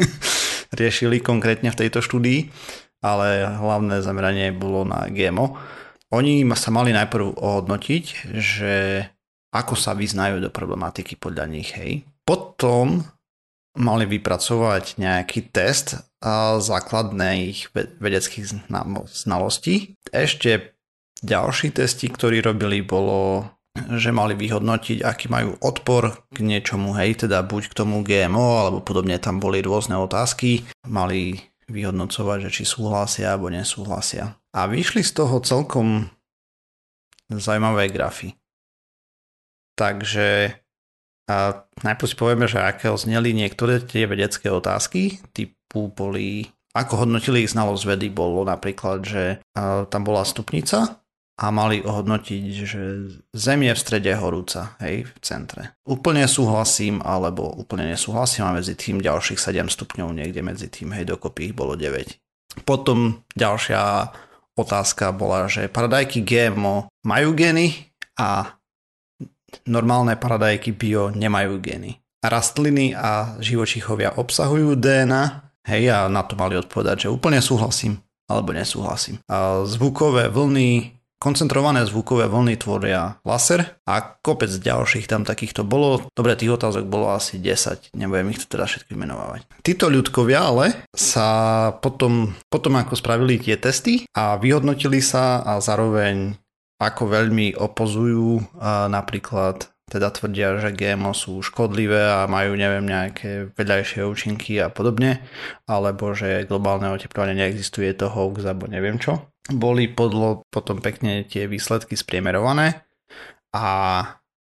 Riešili 0.80 1.22
konkrétne 1.22 1.70
v 1.70 1.78
tejto 1.86 2.02
štúdii, 2.02 2.50
ale 3.04 3.46
hlavné 3.46 4.00
zameranie 4.00 4.50
bolo 4.50 4.82
na 4.82 5.06
GMO. 5.08 5.56
Oni 6.12 6.42
sa 6.54 6.70
mali 6.70 6.90
najprv 6.94 7.38
ohodnotiť, 7.38 8.04
že 8.38 9.06
ako 9.54 9.78
sa 9.78 9.94
vyznajú 9.94 10.42
do 10.42 10.50
problematiky 10.50 11.14
podľa 11.14 11.46
nich, 11.46 11.70
hej. 11.78 12.02
Potom 12.26 13.06
mali 13.74 14.06
vypracovať 14.06 15.02
nejaký 15.02 15.50
test 15.50 15.98
základných 16.58 17.74
vedeckých 17.98 18.70
znalostí. 19.10 19.98
Ešte 20.14 20.78
ďalší 21.20 21.74
testi, 21.74 22.06
ktorí 22.08 22.38
robili, 22.40 22.80
bolo 22.80 23.50
že 23.74 24.14
mali 24.14 24.38
vyhodnotiť, 24.38 25.02
aký 25.02 25.26
majú 25.26 25.58
odpor 25.58 26.30
k 26.30 26.46
niečomu, 26.46 26.94
hej, 26.94 27.26
teda 27.26 27.42
buď 27.42 27.74
k 27.74 27.78
tomu 27.82 28.06
GMO, 28.06 28.62
alebo 28.62 28.78
podobne 28.78 29.18
tam 29.18 29.42
boli 29.42 29.58
rôzne 29.66 29.98
otázky, 29.98 30.62
mali 30.86 31.42
vyhodnocovať, 31.66 32.46
že 32.46 32.62
či 32.62 32.64
súhlasia 32.70 33.34
alebo 33.34 33.50
nesúhlasia. 33.50 34.38
A 34.54 34.70
vyšli 34.70 35.02
z 35.02 35.18
toho 35.18 35.42
celkom 35.42 36.06
zaujímavé 37.26 37.90
grafy. 37.90 38.38
Takže 39.74 40.54
a 41.24 41.64
najprv 41.80 42.08
si 42.08 42.16
povieme, 42.16 42.44
že 42.44 42.60
aké 42.60 42.92
zneli 42.92 43.32
niektoré 43.32 43.80
tie 43.80 44.04
vedecké 44.04 44.52
otázky, 44.52 45.24
typu 45.32 45.88
boli, 45.88 46.52
ako 46.76 47.08
hodnotili 47.08 47.48
ich 47.48 47.52
znalosť 47.56 47.84
vedy, 47.96 48.12
bolo 48.12 48.44
napríklad, 48.44 49.00
že 49.04 49.40
tam 49.88 50.02
bola 50.04 50.22
stupnica 50.28 51.00
a 51.34 51.50
mali 51.50 51.82
ohodnotiť, 51.82 52.44
že 52.62 52.82
Zem 53.34 53.66
je 53.66 53.74
v 53.74 53.82
strede 53.82 54.12
horúca, 54.14 54.78
hej, 54.78 55.02
v 55.08 55.18
centre. 55.18 55.74
Úplne 55.82 56.30
súhlasím, 56.30 57.02
alebo 57.02 57.50
úplne 57.58 57.90
nesúhlasím 57.90 58.46
a 58.46 58.54
medzi 58.54 58.78
tým 58.78 59.02
ďalších 59.02 59.42
7 59.42 59.66
stupňov 59.66 60.14
niekde 60.14 60.46
medzi 60.46 60.70
tým, 60.70 60.94
hej, 60.94 61.10
dokopy 61.10 61.50
ich 61.50 61.54
bolo 61.56 61.74
9. 61.74 62.62
Potom 62.62 63.26
ďalšia 63.34 64.14
otázka 64.54 65.10
bola, 65.10 65.50
že 65.50 65.66
paradajky 65.66 66.22
GMO 66.22 66.86
majú 67.02 67.34
gény 67.34 67.90
a 68.14 68.54
normálne 69.68 70.18
paradajky 70.18 70.74
bio 70.74 71.14
nemajú 71.14 71.60
gény. 71.62 72.00
Rastliny 72.24 72.96
a 72.96 73.36
živočichovia 73.38 74.16
obsahujú 74.16 74.80
DNA, 74.80 75.22
hej, 75.68 75.92
a 75.92 75.98
na 76.08 76.24
to 76.24 76.34
mali 76.40 76.56
odpovedať, 76.56 77.06
že 77.06 77.12
úplne 77.12 77.38
súhlasím 77.44 78.00
alebo 78.24 78.56
nesúhlasím. 78.56 79.20
A 79.28 79.68
zvukové 79.68 80.32
vlny 80.32 80.94
Koncentrované 81.24 81.88
zvukové 81.88 82.28
vlny 82.28 82.60
tvoria 82.60 83.16
laser 83.24 83.80
a 83.88 84.20
kopec 84.20 84.52
ďalších 84.52 85.08
tam 85.08 85.24
takýchto 85.24 85.64
bolo. 85.64 86.04
Dobre, 86.12 86.36
tých 86.36 86.52
otázok 86.52 86.84
bolo 86.84 87.08
asi 87.16 87.40
10, 87.40 87.96
nebudem 87.96 88.28
ich 88.28 88.44
tu 88.44 88.46
teda 88.52 88.68
všetky 88.68 88.92
menovať. 88.92 89.64
Títo 89.64 89.88
ľudkovia 89.88 90.44
ale 90.44 90.84
sa 90.92 91.72
potom, 91.80 92.36
potom 92.52 92.76
ako 92.76 92.92
spravili 93.00 93.40
tie 93.40 93.56
testy 93.56 94.04
a 94.12 94.36
vyhodnotili 94.36 95.00
sa 95.00 95.40
a 95.40 95.64
zároveň 95.64 96.36
ako 96.84 97.08
veľmi 97.08 97.56
opozujú 97.56 98.60
napríklad 98.92 99.72
teda 99.84 100.08
tvrdia, 100.10 100.58
že 100.58 100.72
GMO 100.72 101.12
sú 101.12 101.44
škodlivé 101.44 102.08
a 102.08 102.24
majú 102.24 102.56
neviem 102.56 102.88
nejaké 102.88 103.52
vedľajšie 103.52 104.00
účinky 104.08 104.56
a 104.58 104.72
podobne, 104.72 105.20
alebo 105.68 106.16
že 106.16 106.48
globálne 106.48 106.88
oteplovanie 106.88 107.36
neexistuje 107.36 107.92
to 107.92 108.08
hoax 108.08 108.42
alebo 108.48 108.64
neviem 108.64 108.96
čo. 108.96 109.28
Boli 109.52 109.92
podlo 109.92 110.40
potom 110.48 110.80
pekne 110.80 111.28
tie 111.28 111.44
výsledky 111.44 112.00
spriemerované 112.00 112.80
a, 113.52 113.68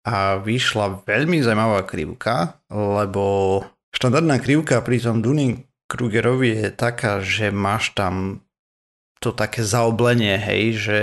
a 0.01 0.15
vyšla 0.41 1.05
veľmi 1.05 1.45
zaujímavá 1.45 1.85
krivka, 1.85 2.57
lebo 2.73 3.61
štandardná 3.93 4.41
krivka 4.41 4.81
pri 4.81 4.97
tom 4.97 5.21
Dunning-Krugerovi 5.21 6.67
je 6.67 6.69
taká, 6.73 7.21
že 7.21 7.53
máš 7.53 7.93
tam 7.93 8.41
to 9.21 9.29
také 9.29 9.61
zaoblenie, 9.61 10.41
hej, 10.41 10.63
že 10.79 10.99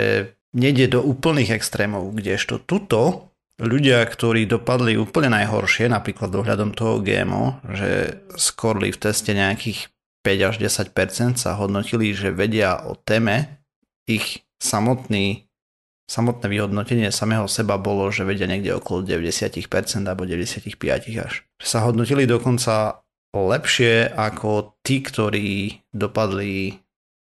nejde 0.57 0.97
do 0.97 1.05
úplných 1.05 1.53
extrémov, 1.53 2.17
kdežto 2.17 2.65
tuto 2.65 3.29
ľudia, 3.61 4.05
ktorí 4.05 4.49
dopadli 4.49 4.97
úplne 4.97 5.33
najhoršie, 5.33 5.89
napríklad 5.93 6.33
dohľadom 6.33 6.73
toho 6.73 7.01
GMO, 7.01 7.61
že 7.73 8.21
skorli 8.37 8.93
v 8.93 9.01
teste 9.01 9.33
nejakých 9.37 9.93
5 10.25 10.49
až 10.49 10.55
10% 10.59 11.39
sa 11.39 11.55
hodnotili, 11.55 12.11
že 12.17 12.35
vedia 12.35 12.83
o 12.83 12.99
téme 12.99 13.63
ich 14.09 14.45
samotný, 14.59 15.47
samotné 16.11 16.47
vyhodnotenie 16.51 17.09
samého 17.15 17.47
seba 17.47 17.79
bolo, 17.79 18.11
že 18.11 18.27
vedia 18.27 18.51
niekde 18.51 18.75
okolo 18.75 19.07
90% 19.07 20.09
alebo 20.09 20.27
95% 20.27 20.77
až. 21.23 21.47
Sa 21.63 21.87
hodnotili 21.87 22.27
dokonca 22.27 23.07
lepšie 23.37 24.13
ako 24.13 24.81
tí, 24.81 25.05
ktorí 25.05 25.81
dopadli 25.93 26.81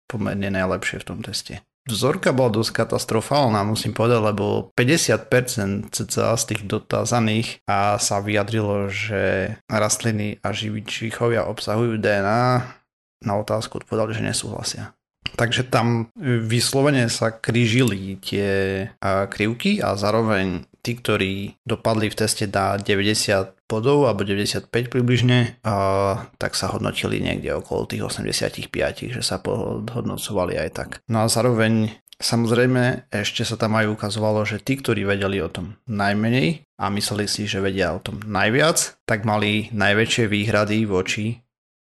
pomerne 0.09 0.49
najlepšie 0.49 1.05
v 1.05 1.07
tom 1.07 1.19
teste. 1.21 1.61
Vzorka 1.87 2.35
bola 2.35 2.51
dosť 2.53 2.83
katastrofálna, 2.83 3.63
musím 3.63 3.95
povedať, 3.95 4.19
lebo 4.19 4.73
50% 4.75 5.89
cca 5.89 6.35
z 6.37 6.43
tých 6.49 6.61
dotázaných 6.67 7.63
a 7.65 7.95
sa 8.01 8.19
vyjadrilo, 8.21 8.91
že 8.91 9.55
rastliny 9.65 10.37
a 10.43 10.53
živičíchovia 10.53 11.47
obsahujú 11.49 11.97
DNA. 12.01 12.41
Na 13.19 13.33
otázku 13.35 13.83
odpovedali, 13.83 14.15
že 14.15 14.23
nesúhlasia. 14.23 14.83
Takže 15.35 15.67
tam 15.67 16.07
vyslovene 16.19 17.11
sa 17.11 17.35
krížili 17.35 18.15
tie 18.21 18.85
krivky 19.29 19.83
a 19.83 19.99
zároveň 19.99 20.69
tí, 20.89 20.97
ktorí 20.97 21.33
dopadli 21.61 22.09
v 22.09 22.17
teste 22.17 22.49
na 22.49 22.81
90 22.81 23.69
bodov 23.69 24.09
alebo 24.09 24.25
95 24.25 24.73
približne, 24.89 25.61
a, 25.61 26.25
tak 26.41 26.57
sa 26.57 26.73
hodnotili 26.73 27.21
niekde 27.21 27.53
okolo 27.53 27.85
tých 27.85 28.09
85, 28.09 29.13
že 29.13 29.21
sa 29.21 29.37
podhodnocovali 29.37 30.57
aj 30.57 30.69
tak. 30.73 30.89
No 31.05 31.21
a 31.21 31.29
zároveň 31.29 31.93
Samozrejme, 32.19 33.07
ešte 33.15 33.47
sa 33.47 33.55
tam 33.55 33.79
aj 33.79 33.95
ukazovalo, 33.95 34.43
že 34.43 34.59
tí, 34.59 34.75
ktorí 34.75 35.07
vedeli 35.07 35.39
o 35.39 35.47
tom 35.47 35.79
najmenej 35.87 36.67
a 36.75 36.91
mysleli 36.91 37.31
si, 37.31 37.47
že 37.47 37.63
vedia 37.63 37.95
o 37.95 38.03
tom 38.03 38.19
najviac, 38.19 38.99
tak 39.07 39.23
mali 39.23 39.71
najväčšie 39.71 40.27
výhrady 40.27 40.83
voči 40.83 41.39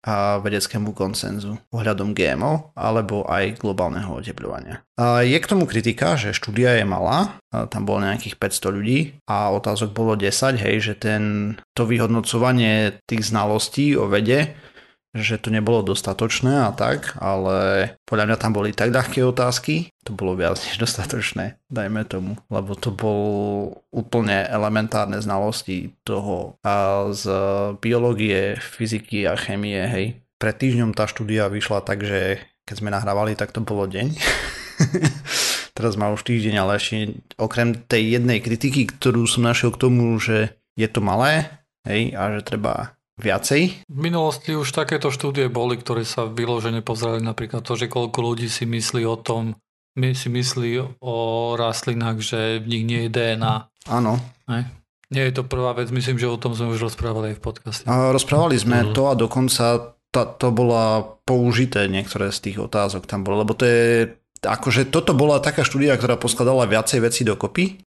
a 0.05 0.37
vedeckému 0.37 0.93
konsenzu 0.93 1.57
ohľadom 1.73 2.13
GMO 2.13 2.77
alebo 2.77 3.25
aj 3.25 3.57
globálneho 3.57 4.13
oteplovania. 4.13 4.85
Je 5.25 5.35
k 5.35 5.49
tomu 5.49 5.65
kritika, 5.65 6.13
že 6.15 6.31
štúdia 6.31 6.77
je 6.77 6.85
malá, 6.85 7.41
tam 7.51 7.83
bolo 7.83 8.05
nejakých 8.05 8.37
500 8.37 8.75
ľudí 8.77 8.99
a 9.25 9.49
otázok 9.51 9.91
bolo 9.91 10.13
10, 10.13 10.61
hej, 10.61 10.75
že 10.79 10.93
ten, 10.95 11.55
to 11.73 11.89
vyhodnocovanie 11.89 13.01
tých 13.09 13.25
znalostí 13.25 13.97
o 13.97 14.05
vede 14.05 14.53
že 15.15 15.39
to 15.39 15.47
nebolo 15.47 15.79
dostatočné 15.79 16.67
a 16.67 16.75
tak, 16.75 17.15
ale 17.23 17.89
podľa 18.03 18.25
mňa 18.27 18.37
tam 18.37 18.51
boli 18.51 18.75
tak 18.75 18.91
ľahké 18.91 19.23
otázky, 19.23 19.87
to 20.03 20.11
bolo 20.11 20.35
viac 20.35 20.59
než 20.59 20.75
dostatočné, 20.75 21.55
dajme 21.71 22.03
tomu, 22.03 22.35
lebo 22.51 22.75
to 22.75 22.91
bol 22.91 23.23
úplne 23.95 24.43
elementárne 24.51 25.15
znalosti 25.23 25.95
toho 26.03 26.59
a 26.67 27.07
z 27.15 27.23
biológie, 27.79 28.59
fyziky 28.59 29.23
a 29.23 29.39
chemie, 29.39 29.79
hej. 29.87 30.19
Pred 30.35 30.55
týždňom 30.59 30.91
tá 30.91 31.07
štúdia 31.07 31.47
vyšla 31.47 31.79
tak, 31.87 32.03
že 32.03 32.43
keď 32.67 32.75
sme 32.75 32.91
nahrávali, 32.91 33.39
tak 33.39 33.55
to 33.55 33.63
bolo 33.63 33.87
deň. 33.87 34.19
Teraz 35.77 35.95
má 35.95 36.11
už 36.11 36.27
týždeň, 36.27 36.55
ale 36.59 36.75
ešte 36.75 37.23
okrem 37.39 37.75
tej 37.87 38.19
jednej 38.19 38.43
kritiky, 38.43 38.87
ktorú 38.91 39.23
som 39.27 39.47
našiel 39.47 39.71
k 39.71 39.79
tomu, 39.79 40.19
že 40.19 40.55
je 40.75 40.87
to 40.91 40.99
malé, 40.99 41.47
hej, 41.87 42.11
a 42.17 42.35
že 42.35 42.41
treba 42.43 42.94
viacej? 43.19 43.87
V 43.87 43.99
minulosti 43.99 44.55
už 44.55 44.71
takéto 44.75 45.11
štúdie 45.11 45.47
boli, 45.47 45.79
ktoré 45.79 46.03
sa 46.03 46.27
vyložene 46.27 46.83
pozerali 46.83 47.23
napríklad 47.23 47.63
to, 47.63 47.79
že 47.79 47.91
koľko 47.91 48.19
ľudí 48.21 48.47
si 48.51 48.67
myslí 48.67 49.03
o 49.07 49.17
tom, 49.19 49.55
my 49.95 50.11
si 50.11 50.27
myslí 50.27 50.99
o 50.99 51.15
rastlinách, 51.55 52.19
že 52.19 52.59
v 52.59 52.67
nich 52.67 52.83
nie 52.83 52.99
je 53.07 53.13
DNA. 53.15 53.55
Áno. 53.87 54.19
Ne? 54.51 54.67
Nie 55.07 55.31
je 55.31 55.39
to 55.39 55.43
prvá 55.47 55.71
vec, 55.77 55.87
myslím, 55.93 56.19
že 56.19 56.27
o 56.27 56.41
tom 56.41 56.51
sme 56.51 56.75
už 56.75 56.91
rozprávali 56.91 57.31
aj 57.31 57.37
v 57.39 57.43
podcaste. 57.43 57.83
A 57.87 58.11
rozprávali 58.11 58.59
sme 58.59 58.83
uh-huh. 58.83 58.91
to 58.91 59.01
a 59.07 59.13
dokonca 59.15 59.95
to, 60.11 60.21
to 60.35 60.47
bola 60.51 61.03
použité 61.23 61.87
niektoré 61.87 62.31
z 62.35 62.51
tých 62.51 62.57
otázok 62.59 63.07
tam 63.07 63.23
bolo, 63.23 63.43
lebo 63.43 63.55
to 63.55 63.63
je 63.67 64.11
akože 64.45 64.91
toto 64.93 65.17
bola 65.17 65.41
taká 65.41 65.65
štúdia, 65.65 65.97
ktorá 65.97 66.19
poskladala 66.19 66.69
viacej 66.69 66.99
veci 67.01 67.21
dokopy 67.25 67.84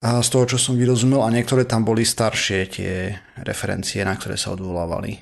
a 0.00 0.24
z 0.24 0.28
toho, 0.32 0.44
čo 0.48 0.58
som 0.60 0.80
vyrozumel, 0.80 1.20
a 1.20 1.32
niektoré 1.32 1.68
tam 1.68 1.84
boli 1.84 2.08
staršie 2.08 2.58
tie 2.72 2.92
referencie, 3.44 4.00
na 4.00 4.16
ktoré 4.16 4.40
sa 4.40 4.56
odvolávali. 4.56 5.20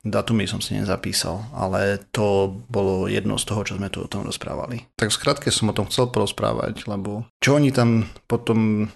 Datumy 0.00 0.46
som 0.46 0.62
si 0.62 0.78
nezapísal, 0.78 1.50
ale 1.52 2.00
to 2.14 2.48
bolo 2.70 3.10
jedno 3.10 3.36
z 3.36 3.44
toho, 3.44 3.66
čo 3.66 3.76
sme 3.76 3.92
tu 3.92 4.00
o 4.00 4.08
tom 4.08 4.24
rozprávali. 4.24 4.86
Tak 4.96 5.12
skrátke 5.12 5.52
som 5.52 5.68
o 5.68 5.76
tom 5.76 5.90
chcel 5.90 6.08
porozprávať, 6.08 6.88
lebo 6.88 7.28
čo 7.42 7.58
oni 7.58 7.74
tam 7.74 8.08
potom 8.30 8.88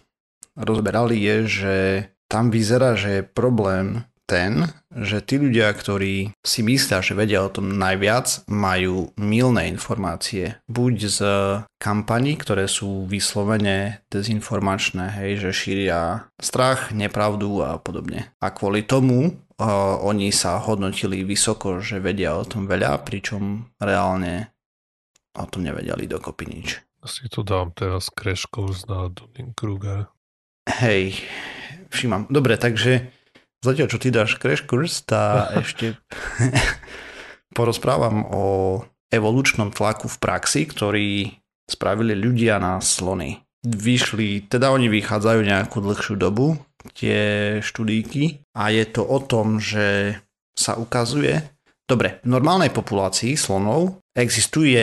rozberali 0.55 1.19
je, 1.19 1.37
že 1.45 1.75
tam 2.31 2.49
vyzerá, 2.49 2.97
že 2.97 3.21
je 3.21 3.29
problém 3.29 4.07
ten, 4.33 4.73
že 4.89 5.21
tí 5.21 5.37
ľudia, 5.37 5.69
ktorí 5.77 6.33
si 6.41 6.65
myslia, 6.65 7.05
že 7.05 7.13
vedia 7.13 7.45
o 7.45 7.53
tom 7.53 7.77
najviac, 7.77 8.49
majú 8.49 9.13
milné 9.21 9.69
informácie. 9.69 10.57
Buď 10.73 10.95
z 11.13 11.21
kampaní, 11.77 12.41
ktoré 12.41 12.65
sú 12.65 13.05
vyslovene 13.05 14.01
dezinformačné, 14.09 15.13
hej, 15.21 15.45
že 15.45 15.51
šíria 15.53 16.33
strach, 16.41 16.97
nepravdu 16.97 17.61
a 17.61 17.77
podobne. 17.77 18.33
A 18.41 18.49
kvôli 18.57 18.89
tomu 18.89 19.29
uh, 19.29 20.01
oni 20.01 20.33
sa 20.33 20.57
hodnotili 20.57 21.29
vysoko, 21.29 21.85
že 21.85 22.01
vedia 22.01 22.33
o 22.33 22.49
tom 22.49 22.65
veľa, 22.65 23.05
pričom 23.05 23.69
reálne 23.77 24.49
o 25.37 25.45
tom 25.45 25.69
nevedeli 25.69 26.09
dokopy 26.09 26.45
nič. 26.49 26.69
Si 27.05 27.27
to 27.29 27.43
dám 27.43 27.75
teraz 27.75 28.09
crash 28.15 28.47
course 28.47 28.87
na 28.87 29.11
Dunning-Kruger. 29.11 30.07
Hej, 30.71 31.19
všímam. 31.91 32.31
Dobre, 32.31 32.55
takže 32.55 33.11
zatiaľ, 33.63 33.87
čo 33.89 33.99
ty 34.03 34.11
dáš 34.11 34.37
crash 34.37 34.67
course, 34.67 35.07
tá 35.07 35.47
ešte 35.63 35.97
porozprávam 37.57 38.27
o 38.29 38.45
evolučnom 39.13 39.71
tlaku 39.71 40.11
v 40.11 40.21
praxi, 40.21 40.67
ktorý 40.67 41.31
spravili 41.69 42.19
ľudia 42.19 42.59
na 42.59 42.83
slony. 42.83 43.41
Vyšli, 43.63 44.51
teda 44.51 44.75
oni 44.75 44.91
vychádzajú 44.91 45.41
nejakú 45.47 45.79
dlhšiu 45.79 46.19
dobu, 46.19 46.59
tie 46.99 47.59
študíky, 47.63 48.43
a 48.59 48.75
je 48.75 48.85
to 48.91 49.07
o 49.07 49.23
tom, 49.23 49.63
že 49.63 50.19
sa 50.59 50.75
ukazuje, 50.75 51.39
dobre, 51.87 52.19
v 52.27 52.29
normálnej 52.29 52.75
populácii 52.75 53.39
slonov 53.39 54.03
existuje 54.19 54.83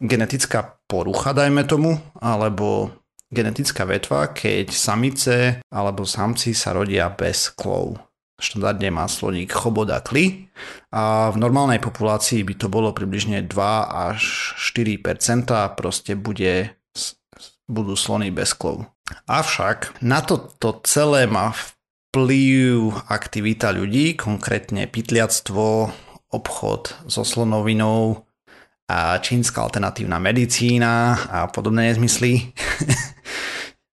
genetická 0.00 0.80
porucha, 0.90 1.30
dajme 1.30 1.62
tomu, 1.68 1.94
alebo 2.18 2.90
genetická 3.30 3.86
vetva, 3.86 4.34
keď 4.34 4.74
samice 4.74 5.36
alebo 5.70 6.02
samci 6.02 6.52
sa 6.52 6.74
rodia 6.74 7.08
bez 7.14 7.54
klov. 7.54 7.96
Štandardne 8.40 8.90
má 8.90 9.04
sloník 9.06 9.52
chobot 9.52 9.86
a 9.92 10.00
kly 10.00 10.48
a 10.90 11.28
v 11.30 11.36
normálnej 11.38 11.78
populácii 11.78 12.42
by 12.42 12.54
to 12.56 12.66
bolo 12.72 12.90
približne 12.90 13.44
2 13.46 13.52
až 14.10 14.20
4 14.58 14.98
proste 15.76 16.16
bude, 16.16 16.72
budú 17.68 17.94
slony 17.94 18.32
bez 18.32 18.56
klov. 18.56 18.88
Avšak 19.28 20.00
na 20.00 20.24
toto 20.24 20.80
celé 20.88 21.28
má 21.28 21.52
vplyv 21.52 22.96
aktivita 23.12 23.76
ľudí, 23.76 24.16
konkrétne 24.16 24.88
pytliactvo, 24.88 25.92
obchod 26.32 26.96
so 27.06 27.22
slonovinou, 27.26 28.24
a 28.90 29.22
čínska 29.22 29.62
alternatívna 29.62 30.18
medicína 30.18 31.14
a 31.30 31.46
podobné 31.46 31.94
nezmysly. 31.94 32.50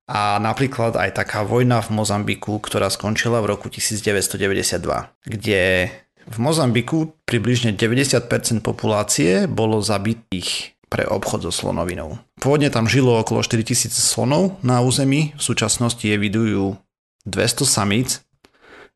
a 0.08 0.40
napríklad 0.40 0.96
aj 0.96 1.20
taká 1.20 1.44
vojna 1.44 1.84
v 1.84 2.00
Mozambiku, 2.00 2.64
ktorá 2.64 2.88
skončila 2.88 3.44
v 3.44 3.52
roku 3.52 3.68
1992, 3.68 4.80
kde 5.28 5.92
v 6.28 6.38
Mozambiku 6.40 7.12
približne 7.28 7.76
90% 7.76 8.64
populácie 8.64 9.48
bolo 9.52 9.84
zabitých 9.84 10.80
pre 10.88 11.04
obchod 11.04 11.48
so 11.48 11.52
slonovinou. 11.52 12.20
Pôvodne 12.40 12.72
tam 12.72 12.88
žilo 12.88 13.20
okolo 13.20 13.44
4000 13.44 13.92
slonov 13.92 14.56
na 14.64 14.80
území, 14.80 15.36
v 15.36 15.44
súčasnosti 15.44 16.08
evidujú 16.08 16.80
200 17.28 17.68
samíc 17.68 18.24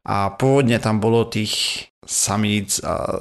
a 0.08 0.32
pôvodne 0.32 0.80
tam 0.80 1.04
bolo 1.04 1.28
tých 1.28 1.88
samíc 2.08 2.80
a 2.80 3.20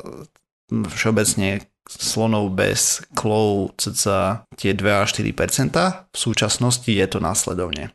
všeobecne 0.70 1.66
slonov 1.90 2.54
bez 2.54 3.02
klov 3.18 3.75
cca 3.75 4.47
tie 4.54 4.70
2 4.70 5.02
až 5.02 5.18
4 5.18 5.35
V 6.14 6.16
súčasnosti 6.16 6.87
je 6.87 7.06
to 7.11 7.18
následovne. 7.18 7.90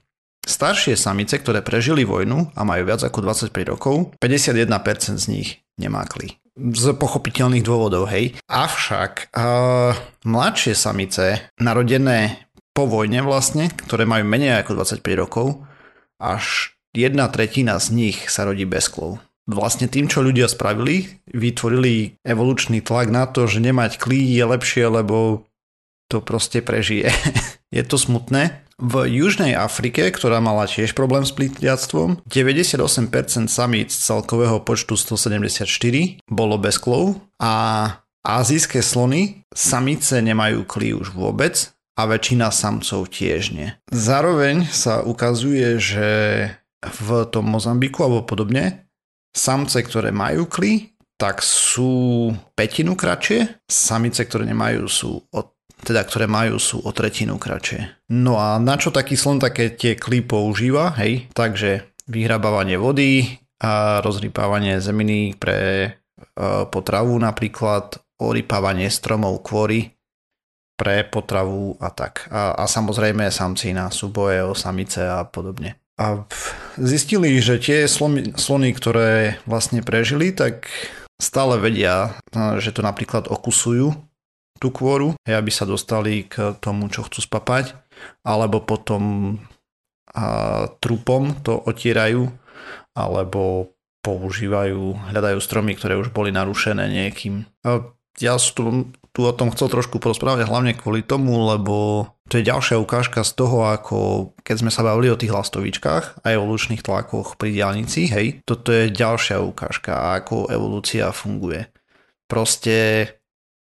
Staršie 0.46 0.94
samice, 0.94 1.42
ktoré 1.42 1.66
prežili 1.66 2.06
vojnu 2.06 2.54
a 2.54 2.62
majú 2.62 2.86
viac 2.86 3.02
ako 3.02 3.24
25 3.50 3.72
rokov, 3.72 4.14
51% 4.22 5.18
z 5.18 5.26
nich 5.32 5.50
nemá 5.82 6.06
kly. 6.06 6.38
Z 6.56 6.96
pochopiteľných 6.96 7.66
dôvodov, 7.66 8.08
hej. 8.14 8.38
Avšak 8.48 9.34
uh, 9.34 9.92
mladšie 10.24 10.78
samice, 10.78 11.50
narodené 11.58 12.46
po 12.78 12.86
vojne 12.86 13.26
vlastne, 13.26 13.74
ktoré 13.74 14.06
majú 14.06 14.24
menej 14.24 14.62
ako 14.62 14.86
25 14.86 15.02
rokov, 15.18 15.66
až 16.22 16.78
jedna 16.94 17.28
tretina 17.28 17.76
z 17.82 17.92
nich 17.92 18.18
sa 18.30 18.48
rodí 18.48 18.64
bez 18.64 18.88
klov 18.88 19.20
vlastne 19.46 19.86
tým, 19.86 20.10
čo 20.10 20.26
ľudia 20.26 20.50
spravili, 20.50 21.22
vytvorili 21.30 22.22
evolučný 22.26 22.82
tlak 22.82 23.14
na 23.14 23.30
to, 23.30 23.46
že 23.46 23.62
nemať 23.62 24.02
klí 24.02 24.22
je 24.34 24.46
lepšie, 24.46 24.86
lebo 24.90 25.46
to 26.10 26.22
proste 26.22 26.62
prežije. 26.62 27.10
je 27.78 27.84
to 27.86 27.98
smutné. 27.98 28.66
V 28.76 29.08
Južnej 29.08 29.56
Afrike, 29.56 30.12
ktorá 30.12 30.44
mala 30.44 30.68
tiež 30.68 30.92
problém 31.00 31.24
s 31.24 31.32
plítliactvom, 31.32 32.28
98% 32.28 33.48
samíc 33.48 33.96
celkového 33.96 34.60
počtu 34.68 35.00
174 35.00 35.64
bolo 36.28 36.60
bez 36.60 36.76
klov 36.76 37.16
a 37.40 37.88
azijské 38.26 38.84
slony 38.84 39.48
samice 39.56 40.20
nemajú 40.20 40.68
klí 40.68 40.92
už 40.92 41.16
vôbec 41.16 41.72
a 41.96 42.04
väčšina 42.04 42.52
samcov 42.52 43.08
tiež 43.08 43.56
nie. 43.56 43.72
Zároveň 43.96 44.68
sa 44.68 45.08
ukazuje, 45.08 45.80
že 45.80 46.10
v 46.84 47.08
tom 47.32 47.48
Mozambiku 47.50 48.04
alebo 48.04 48.28
podobne 48.28 48.85
Samce, 49.36 49.84
ktoré 49.84 50.16
majú 50.16 50.48
kly, 50.48 50.96
tak 51.20 51.44
sú 51.44 52.32
petinu 52.56 52.96
kratšie, 52.96 53.68
samice, 53.68 54.24
ktoré 54.24 54.48
nemajú, 54.48 54.88
sú 54.88 55.12
o, 55.20 55.40
teda 55.84 56.04
ktoré 56.08 56.28
majú, 56.28 56.56
sú 56.60 56.80
o 56.84 56.92
tretinu 56.96 57.36
kratšie. 57.36 58.08
No 58.16 58.40
a 58.40 58.56
na 58.60 58.80
čo 58.80 58.96
taký 58.96 59.20
slon 59.20 59.44
také 59.44 59.76
tie 59.76 60.00
kly 60.00 60.24
používa, 60.24 60.96
hej? 61.00 61.28
Takže 61.36 61.96
vyhrabávanie 62.08 62.80
vody 62.80 63.40
a 63.60 64.04
rozrypávanie 64.04 64.80
zeminy 64.84 65.36
pre 65.40 65.60
e, 65.84 65.90
potravu 66.68 67.16
napríklad, 67.16 68.00
orypávanie 68.20 68.88
stromov 68.88 69.44
kvory 69.44 69.92
pre 70.76 71.08
potravu 71.08 71.80
a 71.80 71.92
tak. 71.92 72.28
A, 72.32 72.60
a 72.60 72.64
samozrejme 72.68 73.32
samci 73.32 73.72
na 73.72 73.88
súboje 73.88 74.44
o 74.44 74.52
samice 74.52 75.04
a 75.04 75.24
podobne. 75.24 75.80
A 75.96 76.28
zistili, 76.80 77.38
že 77.40 77.60
tie 77.60 77.88
slony, 77.90 78.36
slony, 78.36 78.72
ktoré 78.76 79.40
vlastne 79.48 79.82
prežili, 79.82 80.32
tak 80.36 80.68
stále 81.20 81.60
vedia, 81.60 82.20
že 82.60 82.76
to 82.76 82.84
napríklad 82.84 83.32
okusujú 83.32 83.96
tú 84.60 84.68
kôru, 84.72 85.16
aby 85.28 85.52
sa 85.52 85.68
dostali 85.68 86.28
k 86.28 86.56
tomu, 86.60 86.88
čo 86.88 87.04
chcú 87.04 87.20
spapať, 87.24 87.76
alebo 88.24 88.64
potom 88.64 89.36
a, 90.16 90.68
trupom 90.80 91.36
to 91.44 91.60
otierajú, 91.60 92.32
alebo 92.96 93.76
používajú, 94.00 95.12
hľadajú 95.12 95.40
stromy, 95.42 95.76
ktoré 95.76 96.00
už 96.00 96.14
boli 96.16 96.32
narušené 96.32 96.88
niekým. 96.88 97.44
A 97.68 97.84
ja 98.22 98.40
tu, 98.40 98.96
tu 99.16 99.24
o 99.24 99.32
tom 99.32 99.48
chcel 99.56 99.72
trošku 99.72 100.04
porozprávať 100.04 100.44
hlavne 100.44 100.76
kvôli 100.76 101.00
tomu, 101.00 101.48
lebo 101.48 102.04
to 102.28 102.36
je 102.36 102.44
ďalšia 102.44 102.76
ukážka 102.76 103.24
z 103.24 103.32
toho, 103.32 103.64
ako 103.72 103.98
keď 104.44 104.56
sme 104.60 104.72
sa 104.76 104.84
bavili 104.84 105.08
o 105.08 105.16
tých 105.16 105.32
lastovičkách 105.32 106.20
a 106.20 106.28
evolučných 106.36 106.84
tlakoch 106.84 107.40
pri 107.40 107.56
diálnici, 107.56 108.12
hej, 108.12 108.44
toto 108.44 108.76
je 108.76 108.92
ďalšia 108.92 109.40
ukážka, 109.40 110.20
ako 110.20 110.52
evolúcia 110.52 111.16
funguje. 111.16 111.72
Proste 112.28 113.08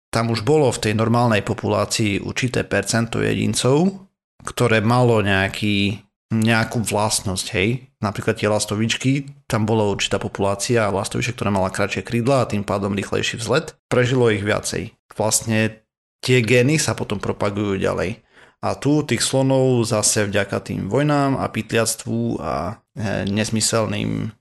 tam 0.08 0.32
už 0.32 0.48
bolo 0.48 0.72
v 0.72 0.82
tej 0.88 0.94
normálnej 0.96 1.44
populácii 1.44 2.24
určité 2.24 2.64
percento 2.64 3.20
jedincov, 3.20 4.08
ktoré 4.48 4.80
malo 4.80 5.20
nejaký, 5.20 6.00
nejakú 6.32 6.80
vlastnosť, 6.80 7.48
hej. 7.60 7.92
Napríklad 8.00 8.40
tie 8.40 8.48
lastovičky, 8.48 9.12
tam 9.46 9.68
bola 9.68 9.92
určitá 9.92 10.16
populácia 10.18 10.88
lastoviček, 10.88 11.36
ktorá 11.36 11.52
mala 11.52 11.70
kratšie 11.70 12.08
krídla 12.08 12.42
a 12.42 12.50
tým 12.50 12.64
pádom 12.64 12.96
rýchlejší 12.96 13.38
vzlet. 13.38 13.76
Prežilo 13.92 14.32
ich 14.32 14.42
viacej. 14.42 14.96
Vlastne 15.12 15.84
tie 16.24 16.40
gény 16.40 16.80
sa 16.80 16.96
potom 16.96 17.20
propagujú 17.20 17.76
ďalej. 17.76 18.24
A 18.62 18.78
tu 18.78 19.04
tých 19.04 19.26
slonov 19.26 19.84
zase 19.84 20.24
vďaka 20.30 20.64
tým 20.64 20.88
vojnám 20.88 21.36
a 21.36 21.50
pytliactvu 21.50 22.40
a 22.40 22.80
e, 22.94 23.26
nesmyselným 23.28 24.32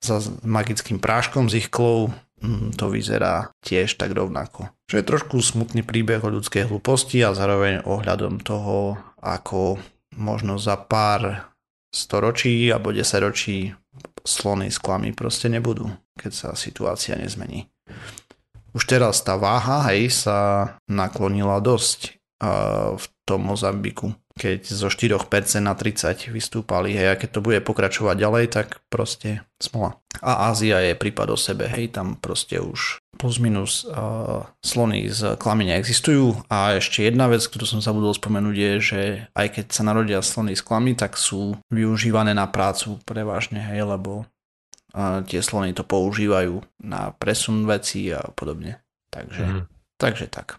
za 0.00 0.16
magickým 0.42 0.96
práškom 0.96 1.52
z 1.52 1.60
ich 1.60 1.68
klov 1.68 2.08
hm, 2.40 2.72
to 2.74 2.88
vyzerá 2.88 3.52
tiež 3.60 4.00
tak 4.00 4.16
rovnako. 4.16 4.72
Čo 4.88 4.94
je 4.96 5.04
trošku 5.04 5.36
smutný 5.44 5.84
príbeh 5.84 6.24
o 6.24 6.32
ľudskej 6.32 6.72
hlúposti 6.72 7.20
a 7.20 7.36
zároveň 7.36 7.84
ohľadom 7.84 8.40
toho, 8.40 8.96
ako 9.20 9.76
možno 10.14 10.58
za 10.58 10.74
pár 10.78 11.50
storočí 11.90 12.70
alebo 12.70 12.94
desaťročí 12.94 13.74
slony 14.22 14.70
s 14.70 14.78
klami 14.78 15.10
proste 15.10 15.50
nebudú, 15.50 15.90
keď 16.14 16.32
sa 16.32 16.48
situácia 16.54 17.18
nezmení. 17.18 17.66
Už 18.70 18.86
teraz 18.86 19.26
tá 19.26 19.34
váha 19.34 19.90
hej, 19.90 20.14
sa 20.14 20.38
naklonila 20.86 21.58
dosť 21.58 22.14
v 22.94 23.04
tom 23.26 23.50
Mozambiku, 23.50 24.14
keď 24.38 24.64
zo 24.70 24.88
4% 24.88 25.18
na 25.60 25.74
30 25.74 26.30
vystúpali, 26.32 26.94
hej, 26.94 27.12
a 27.12 27.18
keď 27.18 27.28
to 27.36 27.40
bude 27.44 27.60
pokračovať 27.60 28.16
ďalej, 28.16 28.44
tak 28.48 28.80
proste 28.88 29.44
smola. 29.60 29.98
A 30.22 30.48
Ázia 30.48 30.80
je 30.80 30.96
prípad 30.96 31.34
o 31.34 31.36
sebe, 31.36 31.68
hej, 31.68 31.92
tam 31.92 32.16
proste 32.16 32.62
už 32.62 32.99
plus 33.18 33.42
minus 33.42 33.84
uh, 33.84 34.46
slony 34.62 35.10
z 35.10 35.36
klamenia 35.36 35.76
existujú 35.76 36.46
a 36.46 36.78
ešte 36.78 37.04
jedna 37.04 37.26
vec, 37.26 37.42
ktorú 37.44 37.66
som 37.66 37.80
zabudol 37.82 38.14
spomenúť 38.16 38.56
je, 38.56 38.72
že 38.80 39.00
aj 39.34 39.46
keď 39.60 39.64
sa 39.70 39.82
narodia 39.82 40.20
slony 40.22 40.54
z 40.56 40.62
klamy, 40.62 40.94
tak 40.94 41.18
sú 41.18 41.58
využívané 41.68 42.32
na 42.32 42.48
prácu 42.48 43.02
prevažne, 43.04 43.60
hej, 43.60 43.84
lebo 43.84 44.24
a 44.90 45.22
tie 45.22 45.38
slony 45.38 45.70
to 45.70 45.86
používajú 45.86 46.82
na 46.82 47.14
presun 47.14 47.62
veci 47.66 48.10
a 48.10 48.26
podobne. 48.34 48.82
Takže, 49.10 49.44
mm. 49.46 49.62
takže 49.98 50.26
tak. 50.26 50.58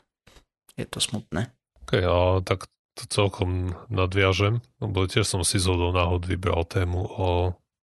Je 0.80 0.88
to 0.88 1.04
smutné. 1.04 1.52
Ok, 1.84 2.00
a 2.00 2.40
tak 2.40 2.72
to 2.96 3.04
celkom 3.12 3.76
nadviažem, 3.92 4.64
lebo 4.80 5.08
tiež 5.08 5.28
som 5.28 5.44
si 5.44 5.60
zhodol 5.60 5.92
náhod 5.96 6.24
vybral 6.28 6.64
tému 6.64 7.00
o, 7.00 7.30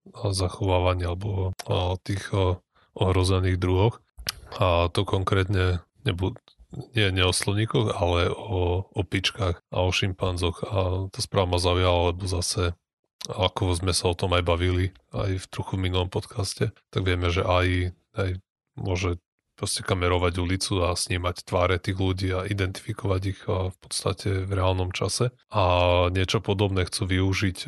o 0.08 0.26
zachovávaní 0.32 1.04
alebo 1.04 1.52
o 1.68 1.96
tých 2.00 2.32
o, 2.32 2.60
ohrozených 2.96 3.60
druhoch. 3.60 4.00
A 4.56 4.88
to 4.88 5.04
konkrétne 5.04 5.84
nebu, 6.08 6.32
nie, 6.96 7.12
nie 7.12 7.24
o 7.24 7.36
sloníkoch, 7.36 7.92
ale 7.92 8.32
o 8.32 8.88
opičkách 8.96 9.60
a 9.60 9.78
o 9.84 9.90
šimpanzoch. 9.92 10.64
A 10.64 10.78
to 11.12 11.18
správa 11.20 11.56
ma 11.56 11.58
zaujala, 11.60 12.16
lebo 12.16 12.24
zase 12.24 12.72
ako 13.28 13.76
sme 13.76 13.92
sa 13.92 14.08
o 14.08 14.16
tom 14.16 14.32
aj 14.32 14.46
bavili 14.46 14.94
aj 15.12 15.42
v 15.42 15.46
trochu 15.50 15.74
minulom 15.76 16.08
podcaste, 16.08 16.72
tak 16.88 17.02
vieme, 17.02 17.28
že 17.28 17.44
aj, 17.44 17.92
aj 18.16 18.28
môže 18.78 19.18
proste 19.58 19.82
kamerovať 19.82 20.38
ulicu 20.38 20.86
a 20.86 20.94
snímať 20.94 21.42
tváre 21.42 21.82
tých 21.82 21.98
ľudí 21.98 22.30
a 22.30 22.46
identifikovať 22.46 23.22
ich 23.26 23.42
v 23.44 23.74
podstate 23.82 24.46
v 24.46 24.50
reálnom 24.54 24.94
čase. 24.94 25.34
A 25.50 26.06
niečo 26.14 26.38
podobné 26.38 26.86
chcú 26.86 27.10
využiť 27.10 27.66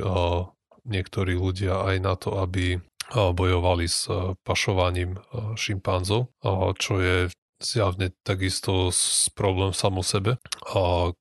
niektorí 0.87 1.35
ľudia 1.35 1.83
aj 1.83 1.97
na 1.99 2.14
to, 2.14 2.38
aby 2.38 2.79
bojovali 3.11 3.90
s 3.90 4.07
pašovaním 4.46 5.18
šimpanzov, 5.59 6.31
čo 6.79 6.94
je 7.03 7.16
zjavne 7.61 8.14
takisto 8.23 8.94
problém 9.35 9.75
samo 9.75 10.01
sebe. 10.07 10.38
A 10.70 11.12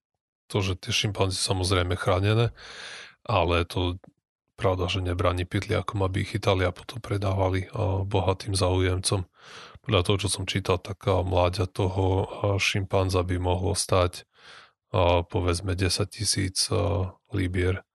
to, 0.49 0.58
že 0.62 0.78
tie 0.82 0.93
šimpanzi 0.93 1.38
samozrejme 1.38 1.97
chránené, 1.99 2.54
ale 3.25 3.65
to 3.65 4.02
pravda, 4.58 4.91
že 4.91 5.06
nebráni 5.06 5.47
pytliakom, 5.47 6.04
aby 6.04 6.25
ich 6.25 6.36
chytali 6.36 6.67
a 6.67 6.75
potom 6.75 6.99
predávali 7.02 7.69
bohatým 8.06 8.54
záujemcom 8.58 9.25
podľa 9.80 10.02
toho, 10.06 10.17
čo 10.21 10.30
som 10.30 10.45
čítal, 10.45 10.78
tak 10.78 11.08
mláďa 11.08 11.65
toho 11.65 12.30
šimpanza 12.60 13.23
by 13.25 13.39
mohlo 13.41 13.73
stať 13.73 14.30
povedzme 15.30 15.78
10 15.78 16.10
tisíc 16.10 16.69
libier 17.30 17.86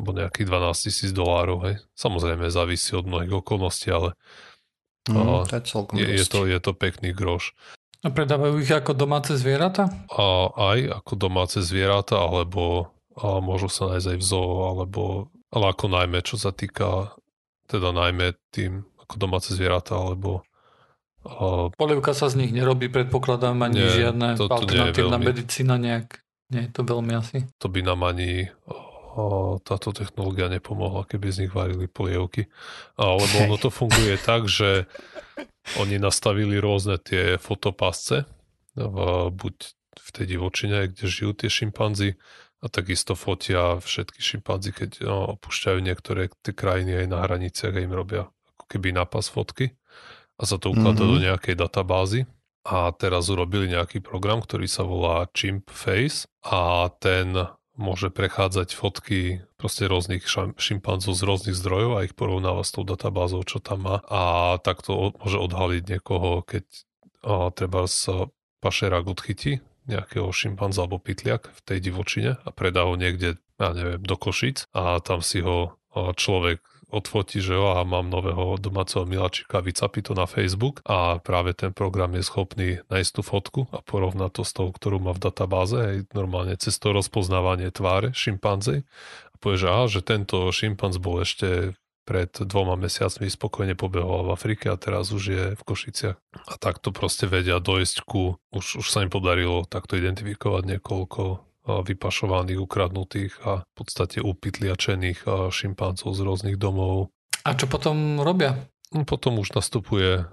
alebo 0.00 0.16
nejakých 0.16 0.48
12 0.48 0.86
tisíc 0.88 1.10
dolárov. 1.12 1.68
Hej. 1.68 1.84
Samozrejme 1.92 2.48
závisí 2.48 2.96
od 2.96 3.04
mnohých 3.04 3.44
okolností, 3.44 3.92
ale 3.92 4.16
mm, 5.12 5.44
je, 5.92 6.06
je, 6.16 6.24
to, 6.24 6.48
je 6.48 6.56
to 6.56 6.72
pekný 6.72 7.12
groš. 7.12 7.52
A 8.00 8.08
predávajú 8.08 8.64
ich 8.64 8.72
ako 8.72 8.96
domáce 8.96 9.36
zvieratá? 9.36 9.92
A, 10.08 10.48
aj 10.72 11.04
ako 11.04 11.12
domáce 11.20 11.60
zvieratá, 11.60 12.16
alebo 12.16 12.88
a 13.12 13.44
môžu 13.44 13.68
sa 13.68 13.92
nájsť 13.92 14.16
aj 14.16 14.18
v 14.18 14.24
zoo, 14.24 14.52
alebo 14.72 15.28
ale 15.52 15.64
ako 15.68 15.92
najmä, 15.92 16.24
čo 16.24 16.40
sa 16.40 16.56
týka 16.56 17.12
teda 17.68 17.92
najmä 17.92 18.32
tým 18.48 18.88
ako 19.04 19.14
domáce 19.20 19.52
zvieratá, 19.52 20.00
alebo 20.00 20.40
a... 21.20 21.68
Polievka 21.76 22.16
sa 22.16 22.32
z 22.32 22.40
nich 22.40 22.52
nerobí, 22.56 22.88
predpokladám, 22.88 23.60
ani 23.60 23.84
nie, 23.84 23.92
žiadne 23.92 24.40
to, 24.40 24.48
to 24.48 24.56
alternatívna 24.56 25.20
veľmi... 25.20 25.28
medicína 25.28 25.76
nejak. 25.76 26.24
Nie 26.48 26.66
je 26.66 26.70
to 26.72 26.82
veľmi 26.82 27.12
asi. 27.12 27.44
To 27.60 27.68
by 27.68 27.84
nám 27.84 28.00
ani 28.08 28.48
táto 29.66 29.90
technológia 29.90 30.46
nepomohla, 30.46 31.06
keby 31.06 31.26
z 31.30 31.38
nich 31.46 31.52
varili 31.52 31.90
polievky. 31.90 32.46
Alebo 32.94 33.46
ono 33.46 33.56
to 33.58 33.70
funguje 33.70 34.16
tak, 34.20 34.46
že 34.46 34.86
oni 35.78 35.98
nastavili 35.98 36.58
rôzne 36.58 36.98
tie 36.98 37.38
fotopasce, 37.38 38.24
v, 38.78 38.96
buď 39.34 39.54
v 39.98 40.08
tej 40.14 40.26
divočine, 40.38 40.90
kde 40.90 41.04
žijú 41.06 41.34
tie 41.34 41.50
šimpanzi, 41.50 42.16
a 42.60 42.68
takisto 42.68 43.16
fotia 43.16 43.80
všetky 43.80 44.20
šimpanzi, 44.20 44.70
keď 44.76 44.90
no, 45.08 45.40
opúšťajú 45.40 45.80
niektoré 45.80 46.28
tie 46.44 46.52
krajiny 46.52 47.04
aj 47.04 47.06
na 47.08 47.24
hraniciach 47.24 47.72
a 47.72 47.80
im 47.80 47.96
robia 47.96 48.28
ako 48.28 48.64
keby 48.68 48.92
nápas 48.92 49.32
fotky 49.32 49.72
a 50.36 50.44
sa 50.44 50.60
to 50.60 50.72
ukladá 50.72 51.04
mm-hmm. 51.04 51.16
do 51.16 51.24
nejakej 51.24 51.54
databázy. 51.56 52.20
A 52.60 52.92
teraz 52.92 53.32
urobili 53.32 53.72
nejaký 53.72 54.04
program, 54.04 54.44
ktorý 54.44 54.68
sa 54.68 54.84
volá 54.84 55.24
Chimp 55.32 55.72
Face 55.72 56.28
a 56.44 56.92
ten 57.00 57.32
môže 57.80 58.12
prechádzať 58.12 58.76
fotky 58.76 59.40
proste 59.56 59.88
rôznych 59.88 60.28
šimpanzov 60.60 61.16
z 61.16 61.22
rôznych 61.24 61.56
zdrojov 61.56 61.90
a 61.96 62.04
ich 62.04 62.12
porovnáva 62.12 62.60
s 62.60 62.76
tou 62.76 62.84
databázou, 62.84 63.40
čo 63.48 63.58
tam 63.58 63.88
má. 63.88 63.96
A 64.12 64.54
takto 64.60 65.16
môže 65.16 65.40
odhaliť 65.40 65.82
niekoho, 65.96 66.44
keď 66.44 66.68
a, 67.24 67.48
treba 67.50 67.88
sa 67.88 68.28
pašerák 68.60 69.08
odchytí 69.08 69.64
nejakého 69.88 70.28
šimpanza 70.30 70.84
alebo 70.84 71.00
pytliak 71.00 71.48
v 71.50 71.60
tej 71.64 71.78
divočine 71.80 72.36
a 72.36 72.48
predá 72.52 72.84
ho 72.84 72.94
niekde, 72.94 73.40
ja 73.56 73.72
neviem, 73.72 73.98
do 74.04 74.14
Košic 74.14 74.68
a 74.76 75.00
tam 75.00 75.24
si 75.24 75.40
ho 75.40 75.80
človek 75.90 76.62
odfotí, 76.90 77.38
že 77.38 77.54
jo, 77.54 77.72
a 77.72 77.82
mám 77.86 78.10
nového 78.10 78.58
domáceho 78.58 79.06
miláčika, 79.06 79.62
vycapí 79.64 80.02
to 80.02 80.12
na 80.18 80.26
Facebook 80.26 80.82
a 80.84 81.22
práve 81.22 81.54
ten 81.54 81.70
program 81.70 82.12
je 82.18 82.22
schopný 82.26 82.68
nájsť 82.90 83.10
tú 83.14 83.22
fotku 83.22 83.60
a 83.70 83.80
porovnať 83.80 84.30
to 84.36 84.42
s 84.42 84.52
tou, 84.52 84.68
ktorú 84.68 84.98
má 84.98 85.14
v 85.14 85.22
databáze, 85.22 85.78
aj 85.78 85.96
normálne 86.12 86.58
cez 86.58 86.76
to 86.76 86.90
rozpoznávanie 86.90 87.70
tváre 87.70 88.12
šimpanzej 88.12 88.82
a 89.30 89.34
povie, 89.38 89.58
že, 89.62 89.68
aha, 89.70 89.86
že 89.88 90.00
tento 90.02 90.50
šimpanz 90.50 90.98
bol 90.98 91.22
ešte 91.22 91.78
pred 92.10 92.32
dvoma 92.32 92.74
mesiacmi 92.74 93.30
spokojne 93.30 93.78
pobehoval 93.78 94.26
v 94.26 94.34
Afrike 94.34 94.66
a 94.66 94.80
teraz 94.80 95.14
už 95.14 95.24
je 95.30 95.44
v 95.54 95.62
Košiciach. 95.62 96.18
A 96.18 96.54
takto 96.58 96.90
proste 96.90 97.30
vedia 97.30 97.62
dojsť 97.62 98.02
ku, 98.02 98.34
už, 98.50 98.82
už 98.82 98.86
sa 98.90 99.06
im 99.06 99.12
podarilo 99.12 99.62
takto 99.62 99.94
identifikovať 99.94 100.74
niekoľko 100.74 101.49
vypašovaných, 101.66 102.60
ukradnutých 102.60 103.32
a 103.44 103.62
v 103.62 103.72
podstate 103.76 104.24
upytliačených 104.24 105.28
šimpanzov 105.52 106.16
z 106.16 106.20
rôznych 106.24 106.56
domov. 106.56 107.12
A 107.44 107.52
čo 107.56 107.68
potom 107.68 108.20
robia? 108.20 108.56
No, 108.90 109.06
potom 109.06 109.38
už 109.38 109.54
nastupuje 109.54 110.24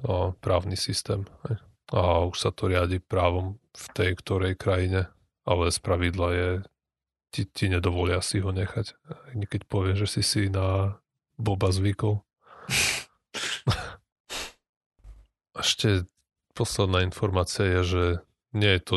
právny 0.41 0.79
systém 0.79 1.27
a 1.93 2.25
už 2.27 2.35
sa 2.35 2.51
to 2.51 2.67
riadi 2.67 2.99
právom 2.99 3.59
v 3.71 3.85
tej 3.93 4.11
ktorej 4.19 4.59
krajine, 4.59 5.07
ale 5.47 5.71
z 5.71 5.79
pravidla 5.79 6.27
je 6.33 6.49
ti, 7.31 7.45
ti 7.45 7.69
nedovolia 7.69 8.19
si 8.19 8.41
ho 8.41 8.51
nechať. 8.51 8.97
Keď 9.35 9.61
povie, 9.69 9.93
že 9.95 10.07
si 10.07 10.23
si 10.23 10.49
na 10.49 10.99
Boba 11.37 11.69
zvykol. 11.69 12.25
Ešte 15.61 16.09
posledná 16.57 17.05
informácia 17.05 17.65
je, 17.79 17.81
že 17.85 18.03
nie 18.57 18.73
je 18.77 18.81
to 18.81 18.95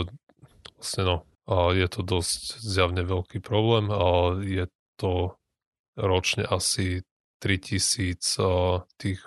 vlastne 0.80 1.02
no, 1.04 1.16
je 1.50 1.86
to 1.90 2.00
dosť 2.06 2.62
zjavne 2.62 3.02
veľký 3.02 3.42
problém. 3.42 3.90
Je 4.46 4.70
to 4.94 5.34
ročne 5.98 6.46
asi 6.46 7.02
3000 7.42 8.38
tých 8.96 9.20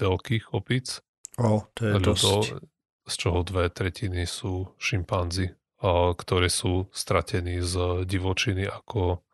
veľkých 0.00 0.44
opic. 0.52 0.98
Oh, 1.38 1.64
to 1.72 1.80
je 1.86 1.92
ľudov, 1.96 2.16
dosť. 2.18 2.46
Z 3.02 3.14
čoho 3.18 3.40
dve 3.42 3.66
tretiny 3.70 4.26
sú 4.26 4.74
šimpanzi, 4.78 5.54
ktoré 6.16 6.46
sú 6.46 6.86
stratení 6.94 7.58
z 7.62 8.06
divočiny 8.06 8.66
ako 8.66 9.26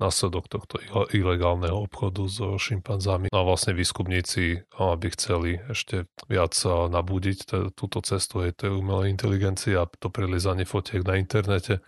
následok 0.00 0.48
tohto 0.48 0.80
ilegálneho 1.12 1.76
obchodu 1.84 2.24
so 2.26 2.56
šimpanzami. 2.56 3.28
No 3.28 3.44
a 3.44 3.46
vlastne 3.46 3.76
výskumníci 3.76 4.64
by 4.72 5.08
chceli 5.12 5.60
ešte 5.68 6.08
viac 6.26 6.56
nabúdiť 6.64 7.70
túto 7.76 8.00
cestu 8.00 8.48
aj 8.48 8.64
tej 8.64 8.72
umelej 8.74 9.12
inteligencie 9.12 9.76
a 9.76 9.84
to 9.84 10.08
prilizanie 10.08 10.64
fotiek 10.64 11.04
na 11.04 11.20
internete, 11.20 11.84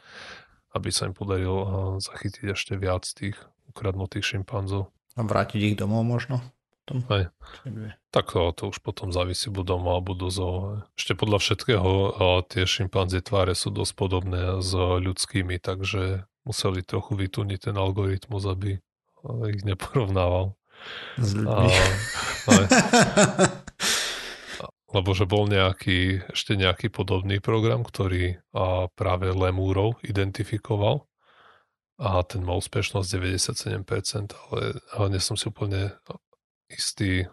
aby 0.76 0.92
sa 0.92 1.08
im 1.08 1.16
podarilo 1.16 1.96
zachytiť 1.98 2.52
ešte 2.52 2.76
viac 2.76 3.08
tých 3.08 3.40
ukradnutých 3.72 4.36
šimpanzov. 4.36 4.92
A 5.16 5.24
vrátiť 5.24 5.60
ich 5.72 5.76
domov 5.80 6.04
možno? 6.04 6.44
Tom. 6.82 7.06
Aj. 7.14 7.30
Tak 8.10 8.34
to, 8.34 8.50
to 8.58 8.74
už 8.74 8.82
potom 8.82 9.14
závisí 9.14 9.46
buď 9.54 9.64
doma 9.78 9.94
alebo 9.94 10.18
do 10.18 10.34
zoo. 10.34 10.82
Ešte 10.98 11.14
podľa 11.14 11.38
všetkého 11.38 11.90
tie 12.50 12.66
šimpanzie 12.66 13.22
tváre 13.22 13.54
sú 13.54 13.70
dosť 13.70 13.94
podobné 13.94 14.58
s 14.58 14.74
ľudskými, 14.74 15.62
takže 15.62 16.26
museli 16.42 16.82
trochu 16.82 17.14
vytuniť 17.14 17.70
ten 17.70 17.76
algoritmus, 17.78 18.44
aby 18.46 18.78
ich 19.50 19.62
neporovnával. 19.62 20.58
S 21.18 21.38
ľuďmi. 21.38 21.68
A, 22.50 22.52
lebo 24.96 25.10
že 25.16 25.24
bol 25.24 25.48
nejaký, 25.48 26.28
ešte 26.30 26.58
nejaký 26.58 26.92
podobný 26.92 27.40
program, 27.40 27.86
ktorý 27.86 28.42
a 28.52 28.92
práve 28.92 29.32
lemúrov 29.32 29.96
identifikoval 30.04 31.08
a 32.02 32.20
ten 32.26 32.44
mal 32.44 32.60
úspešnosť 32.60 33.08
97%, 33.86 34.34
ale, 34.50 34.60
ale 34.92 35.06
nie 35.16 35.22
som 35.22 35.38
si 35.38 35.48
úplne 35.48 35.96
istý, 36.68 37.30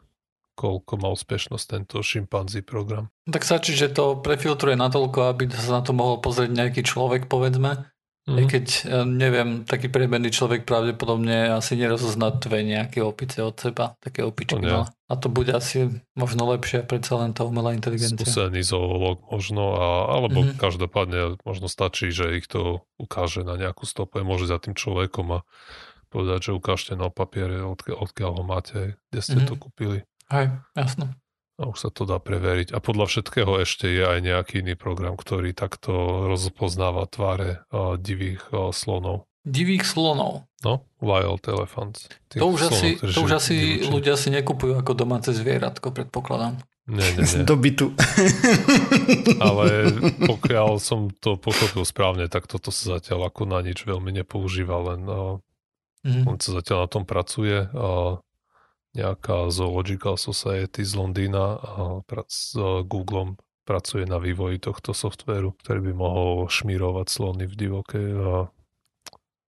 koľko 0.53 0.93
má 0.99 1.07
úspešnosť 1.15 1.65
tento 1.65 1.97
šimpanzí 2.03 2.61
program. 2.61 3.07
Tak 3.25 3.47
stačí, 3.47 3.73
že 3.73 3.91
to 3.91 4.19
prefiltruje 4.19 4.75
natoľko, 4.75 5.31
aby 5.31 5.47
sa 5.49 5.79
na 5.79 5.81
to 5.81 5.95
mohol 5.95 6.19
pozrieť 6.19 6.51
nejaký 6.51 6.81
človek, 6.83 7.31
povedzme, 7.31 7.88
Mm-hmm. 8.29 8.49
Keď, 8.49 8.65
e, 8.85 9.03
neviem, 9.09 9.49
taký 9.65 9.89
priemerný 9.89 10.29
človek 10.29 10.69
pravdepodobne 10.69 11.49
asi 11.49 11.73
nerozozná 11.73 12.29
dve 12.37 12.61
nejaké 12.61 13.01
opice 13.01 13.41
od 13.41 13.57
seba, 13.57 13.97
také 13.97 14.21
opičky. 14.21 14.61
No, 14.61 14.85
a 14.85 15.13
to 15.17 15.33
bude 15.33 15.49
asi 15.49 15.89
možno 16.13 16.45
lepšie, 16.53 16.85
predsa 16.85 17.17
len 17.17 17.33
tá 17.33 17.41
umelá 17.41 17.73
inteligencia. 17.73 18.21
Skúsený 18.21 18.61
zoológ 18.61 19.25
možno, 19.33 19.73
a, 19.73 19.87
alebo 20.21 20.45
mm-hmm. 20.45 20.61
každopádne 20.61 21.19
možno 21.41 21.65
stačí, 21.65 22.13
že 22.13 22.37
ich 22.37 22.45
to 22.45 22.85
ukáže 23.01 23.41
na 23.41 23.57
nejakú 23.57 23.89
stopu, 23.89 24.21
môže 24.21 24.45
za 24.45 24.61
tým 24.61 24.77
človekom 24.77 25.41
a 25.41 25.47
povedať, 26.13 26.49
že 26.49 26.57
ukážte 26.57 26.93
na 26.93 27.09
papiere, 27.09 27.65
odkiaľ, 27.65 27.97
odkiaľ 28.05 28.31
ho 28.37 28.43
máte, 28.45 28.79
kde 29.09 29.21
ste 29.25 29.37
mm-hmm. 29.41 29.49
to 29.49 29.53
kúpili. 29.57 29.99
Hej, 30.29 30.53
jasno. 30.77 31.09
A 31.59 31.67
už 31.67 31.77
sa 31.77 31.89
to 31.91 32.07
dá 32.07 32.23
preveriť. 32.23 32.71
A 32.71 32.79
podľa 32.79 33.11
všetkého 33.11 33.59
ešte 33.59 33.91
je 33.91 34.07
aj 34.07 34.23
nejaký 34.23 34.63
iný 34.63 34.79
program, 34.79 35.19
ktorý 35.19 35.51
takto 35.51 36.23
rozpoznáva 36.31 37.03
tváre 37.11 37.67
uh, 37.67 37.99
divých 37.99 38.47
uh, 38.55 38.71
slonov. 38.71 39.27
Divých 39.43 39.83
slonov. 39.83 40.47
No, 40.63 40.87
wild 41.03 41.43
elephants. 41.51 42.07
Tých 42.31 42.39
to 42.39 42.47
už 42.47 42.59
slonov, 42.63 42.79
asi, 42.79 42.89
to 42.95 43.19
už 43.27 43.31
asi 43.35 43.55
ľudia 43.83 44.15
si 44.15 44.31
nekupujú 44.31 44.79
ako 44.79 44.91
domáce 44.95 45.35
zvieratko, 45.35 45.91
predpokladám. 45.91 46.63
Nie, 46.89 47.11
nie, 47.13 47.21
nie. 47.21 47.45
Do 47.45 47.53
bytu. 47.53 47.93
Ale 49.45 49.93
pokiaľ 50.25 50.81
som 50.81 51.13
to 51.13 51.37
pochopil 51.37 51.85
správne, 51.85 52.25
tak 52.31 52.49
toto 52.49 52.73
sa 52.73 52.97
zatiaľ 52.97 53.29
ako 53.29 53.45
na 53.45 53.61
nič 53.61 53.85
veľmi 53.85 54.09
nepoužíva, 54.09 54.95
len 54.95 55.01
uh, 55.05 55.37
mm-hmm. 56.01 56.25
on 56.25 56.35
sa 56.41 56.57
zatiaľ 56.57 56.87
na 56.87 56.89
tom 56.89 57.05
pracuje. 57.05 57.69
Uh, 57.69 58.17
nejaká 58.97 59.53
Zoological 59.53 60.17
Society 60.17 60.81
z 60.81 60.93
Londýna 60.97 61.61
a 61.61 62.01
s 62.25 62.57
Googlem 62.89 63.37
pracuje 63.69 64.09
na 64.09 64.17
vývoji 64.17 64.57
tohto 64.57 64.97
softvéru, 64.97 65.53
ktorý 65.61 65.91
by 65.91 65.93
mohol 65.93 66.49
šmírovať 66.49 67.05
slony 67.05 67.45
v 67.45 67.53
divokej 67.53 68.07
a 68.17 68.33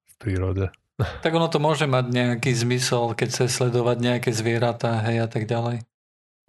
v 0.05 0.13
prírode. 0.21 0.69
Tak 1.25 1.33
ono 1.33 1.49
to 1.49 1.57
môže 1.57 1.89
mať 1.89 2.13
nejaký 2.13 2.53
zmysel, 2.53 3.17
keď 3.17 3.33
chce 3.33 3.45
sledovať 3.49 3.97
nejaké 3.97 4.29
zvieratá, 4.29 5.01
hej, 5.09 5.25
a 5.25 5.27
tak 5.27 5.49
ďalej. 5.49 5.81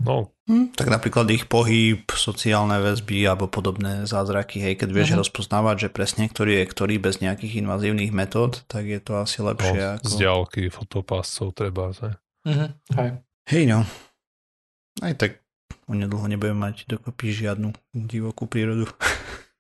No. 0.05 0.28
Hm, 0.44 0.74
tak 0.76 0.90
napríklad 0.92 1.31
ich 1.31 1.46
pohyb, 1.46 2.05
sociálne 2.12 2.76
väzby 2.83 3.22
alebo 3.24 3.48
podobné 3.48 4.05
zázraky, 4.05 4.61
hej, 4.61 4.74
keď 4.76 4.88
vieš 4.92 5.09
uh-huh. 5.14 5.22
rozpoznávať, 5.24 5.87
že 5.87 5.88
presne 5.88 6.26
ktorý 6.26 6.61
je 6.61 6.64
ktorý 6.68 7.00
bez 7.00 7.24
nejakých 7.24 7.64
invazívnych 7.64 8.12
metód, 8.12 8.66
tak 8.68 8.90
je 8.90 9.00
to 9.00 9.22
asi 9.22 9.40
lepšie. 9.40 9.78
No, 9.78 9.96
ako... 9.96 10.11
Z 10.11 10.14
ďalky 10.20 10.62
fotopáscov 10.68 11.57
treba, 11.57 11.96
hej. 11.96 12.18
Mm-hmm. 12.46 12.68
Hej. 12.98 13.11
Hej 13.48 13.64
no. 13.70 13.81
Aj 15.00 15.14
tak 15.18 15.42
onedlho 15.88 16.26
nebudeme 16.31 16.70
mať 16.70 16.87
dokopy 16.87 17.33
žiadnu 17.33 17.72
divokú 17.94 18.46
prírodu. 18.46 18.87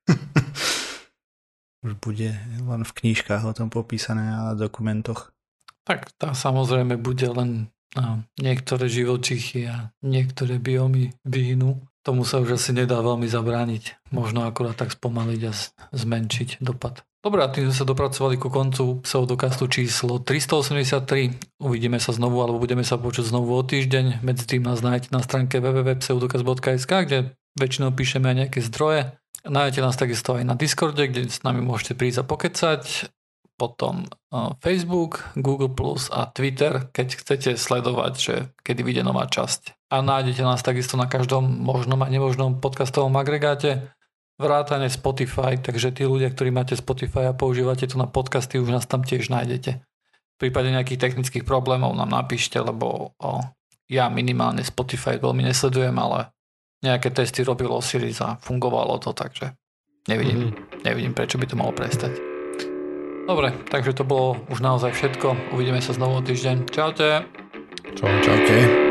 Už 1.86 1.98
bude 1.98 2.30
len 2.62 2.82
v 2.86 2.92
knížkach 2.94 3.42
o 3.42 3.52
tom 3.54 3.66
popísané 3.70 4.30
a 4.30 4.54
dokumentoch. 4.54 5.34
Tak 5.82 6.14
tá 6.14 6.30
samozrejme 6.30 6.94
bude 6.94 7.26
len 7.26 7.74
a 7.92 8.24
niektoré 8.40 8.88
živočichy 8.88 9.68
a 9.68 9.92
niektoré 10.00 10.56
biomy 10.56 11.12
vyhnú. 11.28 11.76
Tomu 12.02 12.26
sa 12.26 12.42
už 12.42 12.58
asi 12.58 12.74
nedá 12.74 12.98
veľmi 12.98 13.30
zabrániť. 13.30 14.10
Možno 14.10 14.42
akurát 14.42 14.74
tak 14.74 14.90
spomaliť 14.90 15.40
a 15.46 15.52
zmenšiť 15.94 16.58
dopad. 16.58 17.06
Dobre, 17.22 17.46
a 17.46 17.48
tým 17.54 17.70
sme 17.70 17.76
sa 17.78 17.86
dopracovali 17.86 18.34
ku 18.34 18.50
koncu 18.50 18.98
pseudokastu 19.06 19.70
číslo 19.70 20.18
383. 20.18 21.62
Uvidíme 21.62 22.02
sa 22.02 22.10
znovu, 22.10 22.42
alebo 22.42 22.58
budeme 22.58 22.82
sa 22.82 22.98
počuť 22.98 23.30
znovu 23.30 23.54
o 23.54 23.62
týždeň. 23.62 24.26
Medzi 24.26 24.44
tým 24.50 24.66
nás 24.66 24.82
nájdete 24.82 25.14
na 25.14 25.22
stránke 25.22 25.62
www.pseudokast.sk, 25.62 26.90
kde 27.06 27.38
väčšinou 27.54 27.94
píšeme 27.94 28.26
aj 28.26 28.36
nejaké 28.42 28.58
zdroje. 28.66 29.14
Nájdete 29.46 29.80
nás 29.86 29.94
takisto 29.94 30.34
aj 30.34 30.42
na 30.42 30.58
Discorde, 30.58 31.06
kde 31.06 31.30
s 31.30 31.46
nami 31.46 31.62
môžete 31.62 31.94
prísť 31.94 32.22
a 32.22 32.24
pokecať. 32.26 32.82
Potom 33.62 34.10
Facebook, 34.58 35.22
Google 35.38 35.70
Plus 35.70 36.10
a 36.10 36.26
Twitter, 36.26 36.90
keď 36.90 37.14
chcete 37.14 37.50
sledovať, 37.54 38.12
že 38.18 38.34
kedy 38.66 38.82
vyjde 38.82 39.06
nová 39.06 39.30
časť. 39.30 39.86
A 39.94 40.02
nájdete 40.02 40.42
nás 40.42 40.66
takisto 40.66 40.98
na 40.98 41.06
každom 41.06 41.46
možnom 41.46 42.02
a 42.02 42.10
nemožnom 42.10 42.58
podcastovom 42.58 43.14
agregáte 43.14 43.94
vrátane 44.42 44.90
Spotify, 44.90 45.54
takže 45.62 45.94
tí 45.94 46.02
ľudia, 46.02 46.34
ktorí 46.34 46.50
máte 46.50 46.74
Spotify 46.74 47.30
a 47.30 47.36
používate 47.38 47.86
to 47.86 47.94
na 47.94 48.10
podcasty, 48.10 48.58
už 48.58 48.74
nás 48.74 48.90
tam 48.90 49.06
tiež 49.06 49.30
nájdete. 49.30 49.78
V 49.78 50.36
prípade 50.42 50.74
nejakých 50.74 50.98
technických 50.98 51.46
problémov 51.46 51.94
nám 51.94 52.10
napíšte, 52.10 52.58
lebo 52.58 53.14
o, 53.14 53.46
ja 53.86 54.10
minimálne 54.10 54.66
Spotify 54.66 55.22
veľmi 55.22 55.46
nesledujem, 55.46 55.94
ale 55.94 56.34
nejaké 56.82 57.14
testy 57.14 57.46
robilo 57.46 57.78
Osiris 57.78 58.18
a 58.18 58.34
fungovalo 58.42 58.98
to, 58.98 59.14
takže 59.14 59.54
nevidím, 60.10 60.50
mm-hmm. 60.50 60.82
nevidím 60.82 61.14
prečo 61.14 61.38
by 61.38 61.46
to 61.46 61.54
malo 61.54 61.70
prestať. 61.70 62.31
Dobre, 63.22 63.54
takže 63.70 63.94
to 63.94 64.02
bolo 64.02 64.36
už 64.50 64.58
naozaj 64.58 64.92
všetko. 64.98 65.54
Uvidíme 65.54 65.78
sa 65.78 65.94
znovu 65.94 66.18
o 66.18 66.22
týždeň. 66.26 66.66
Čaute. 66.74 67.22
Čau, 67.94 68.10
čaute. 68.24 68.81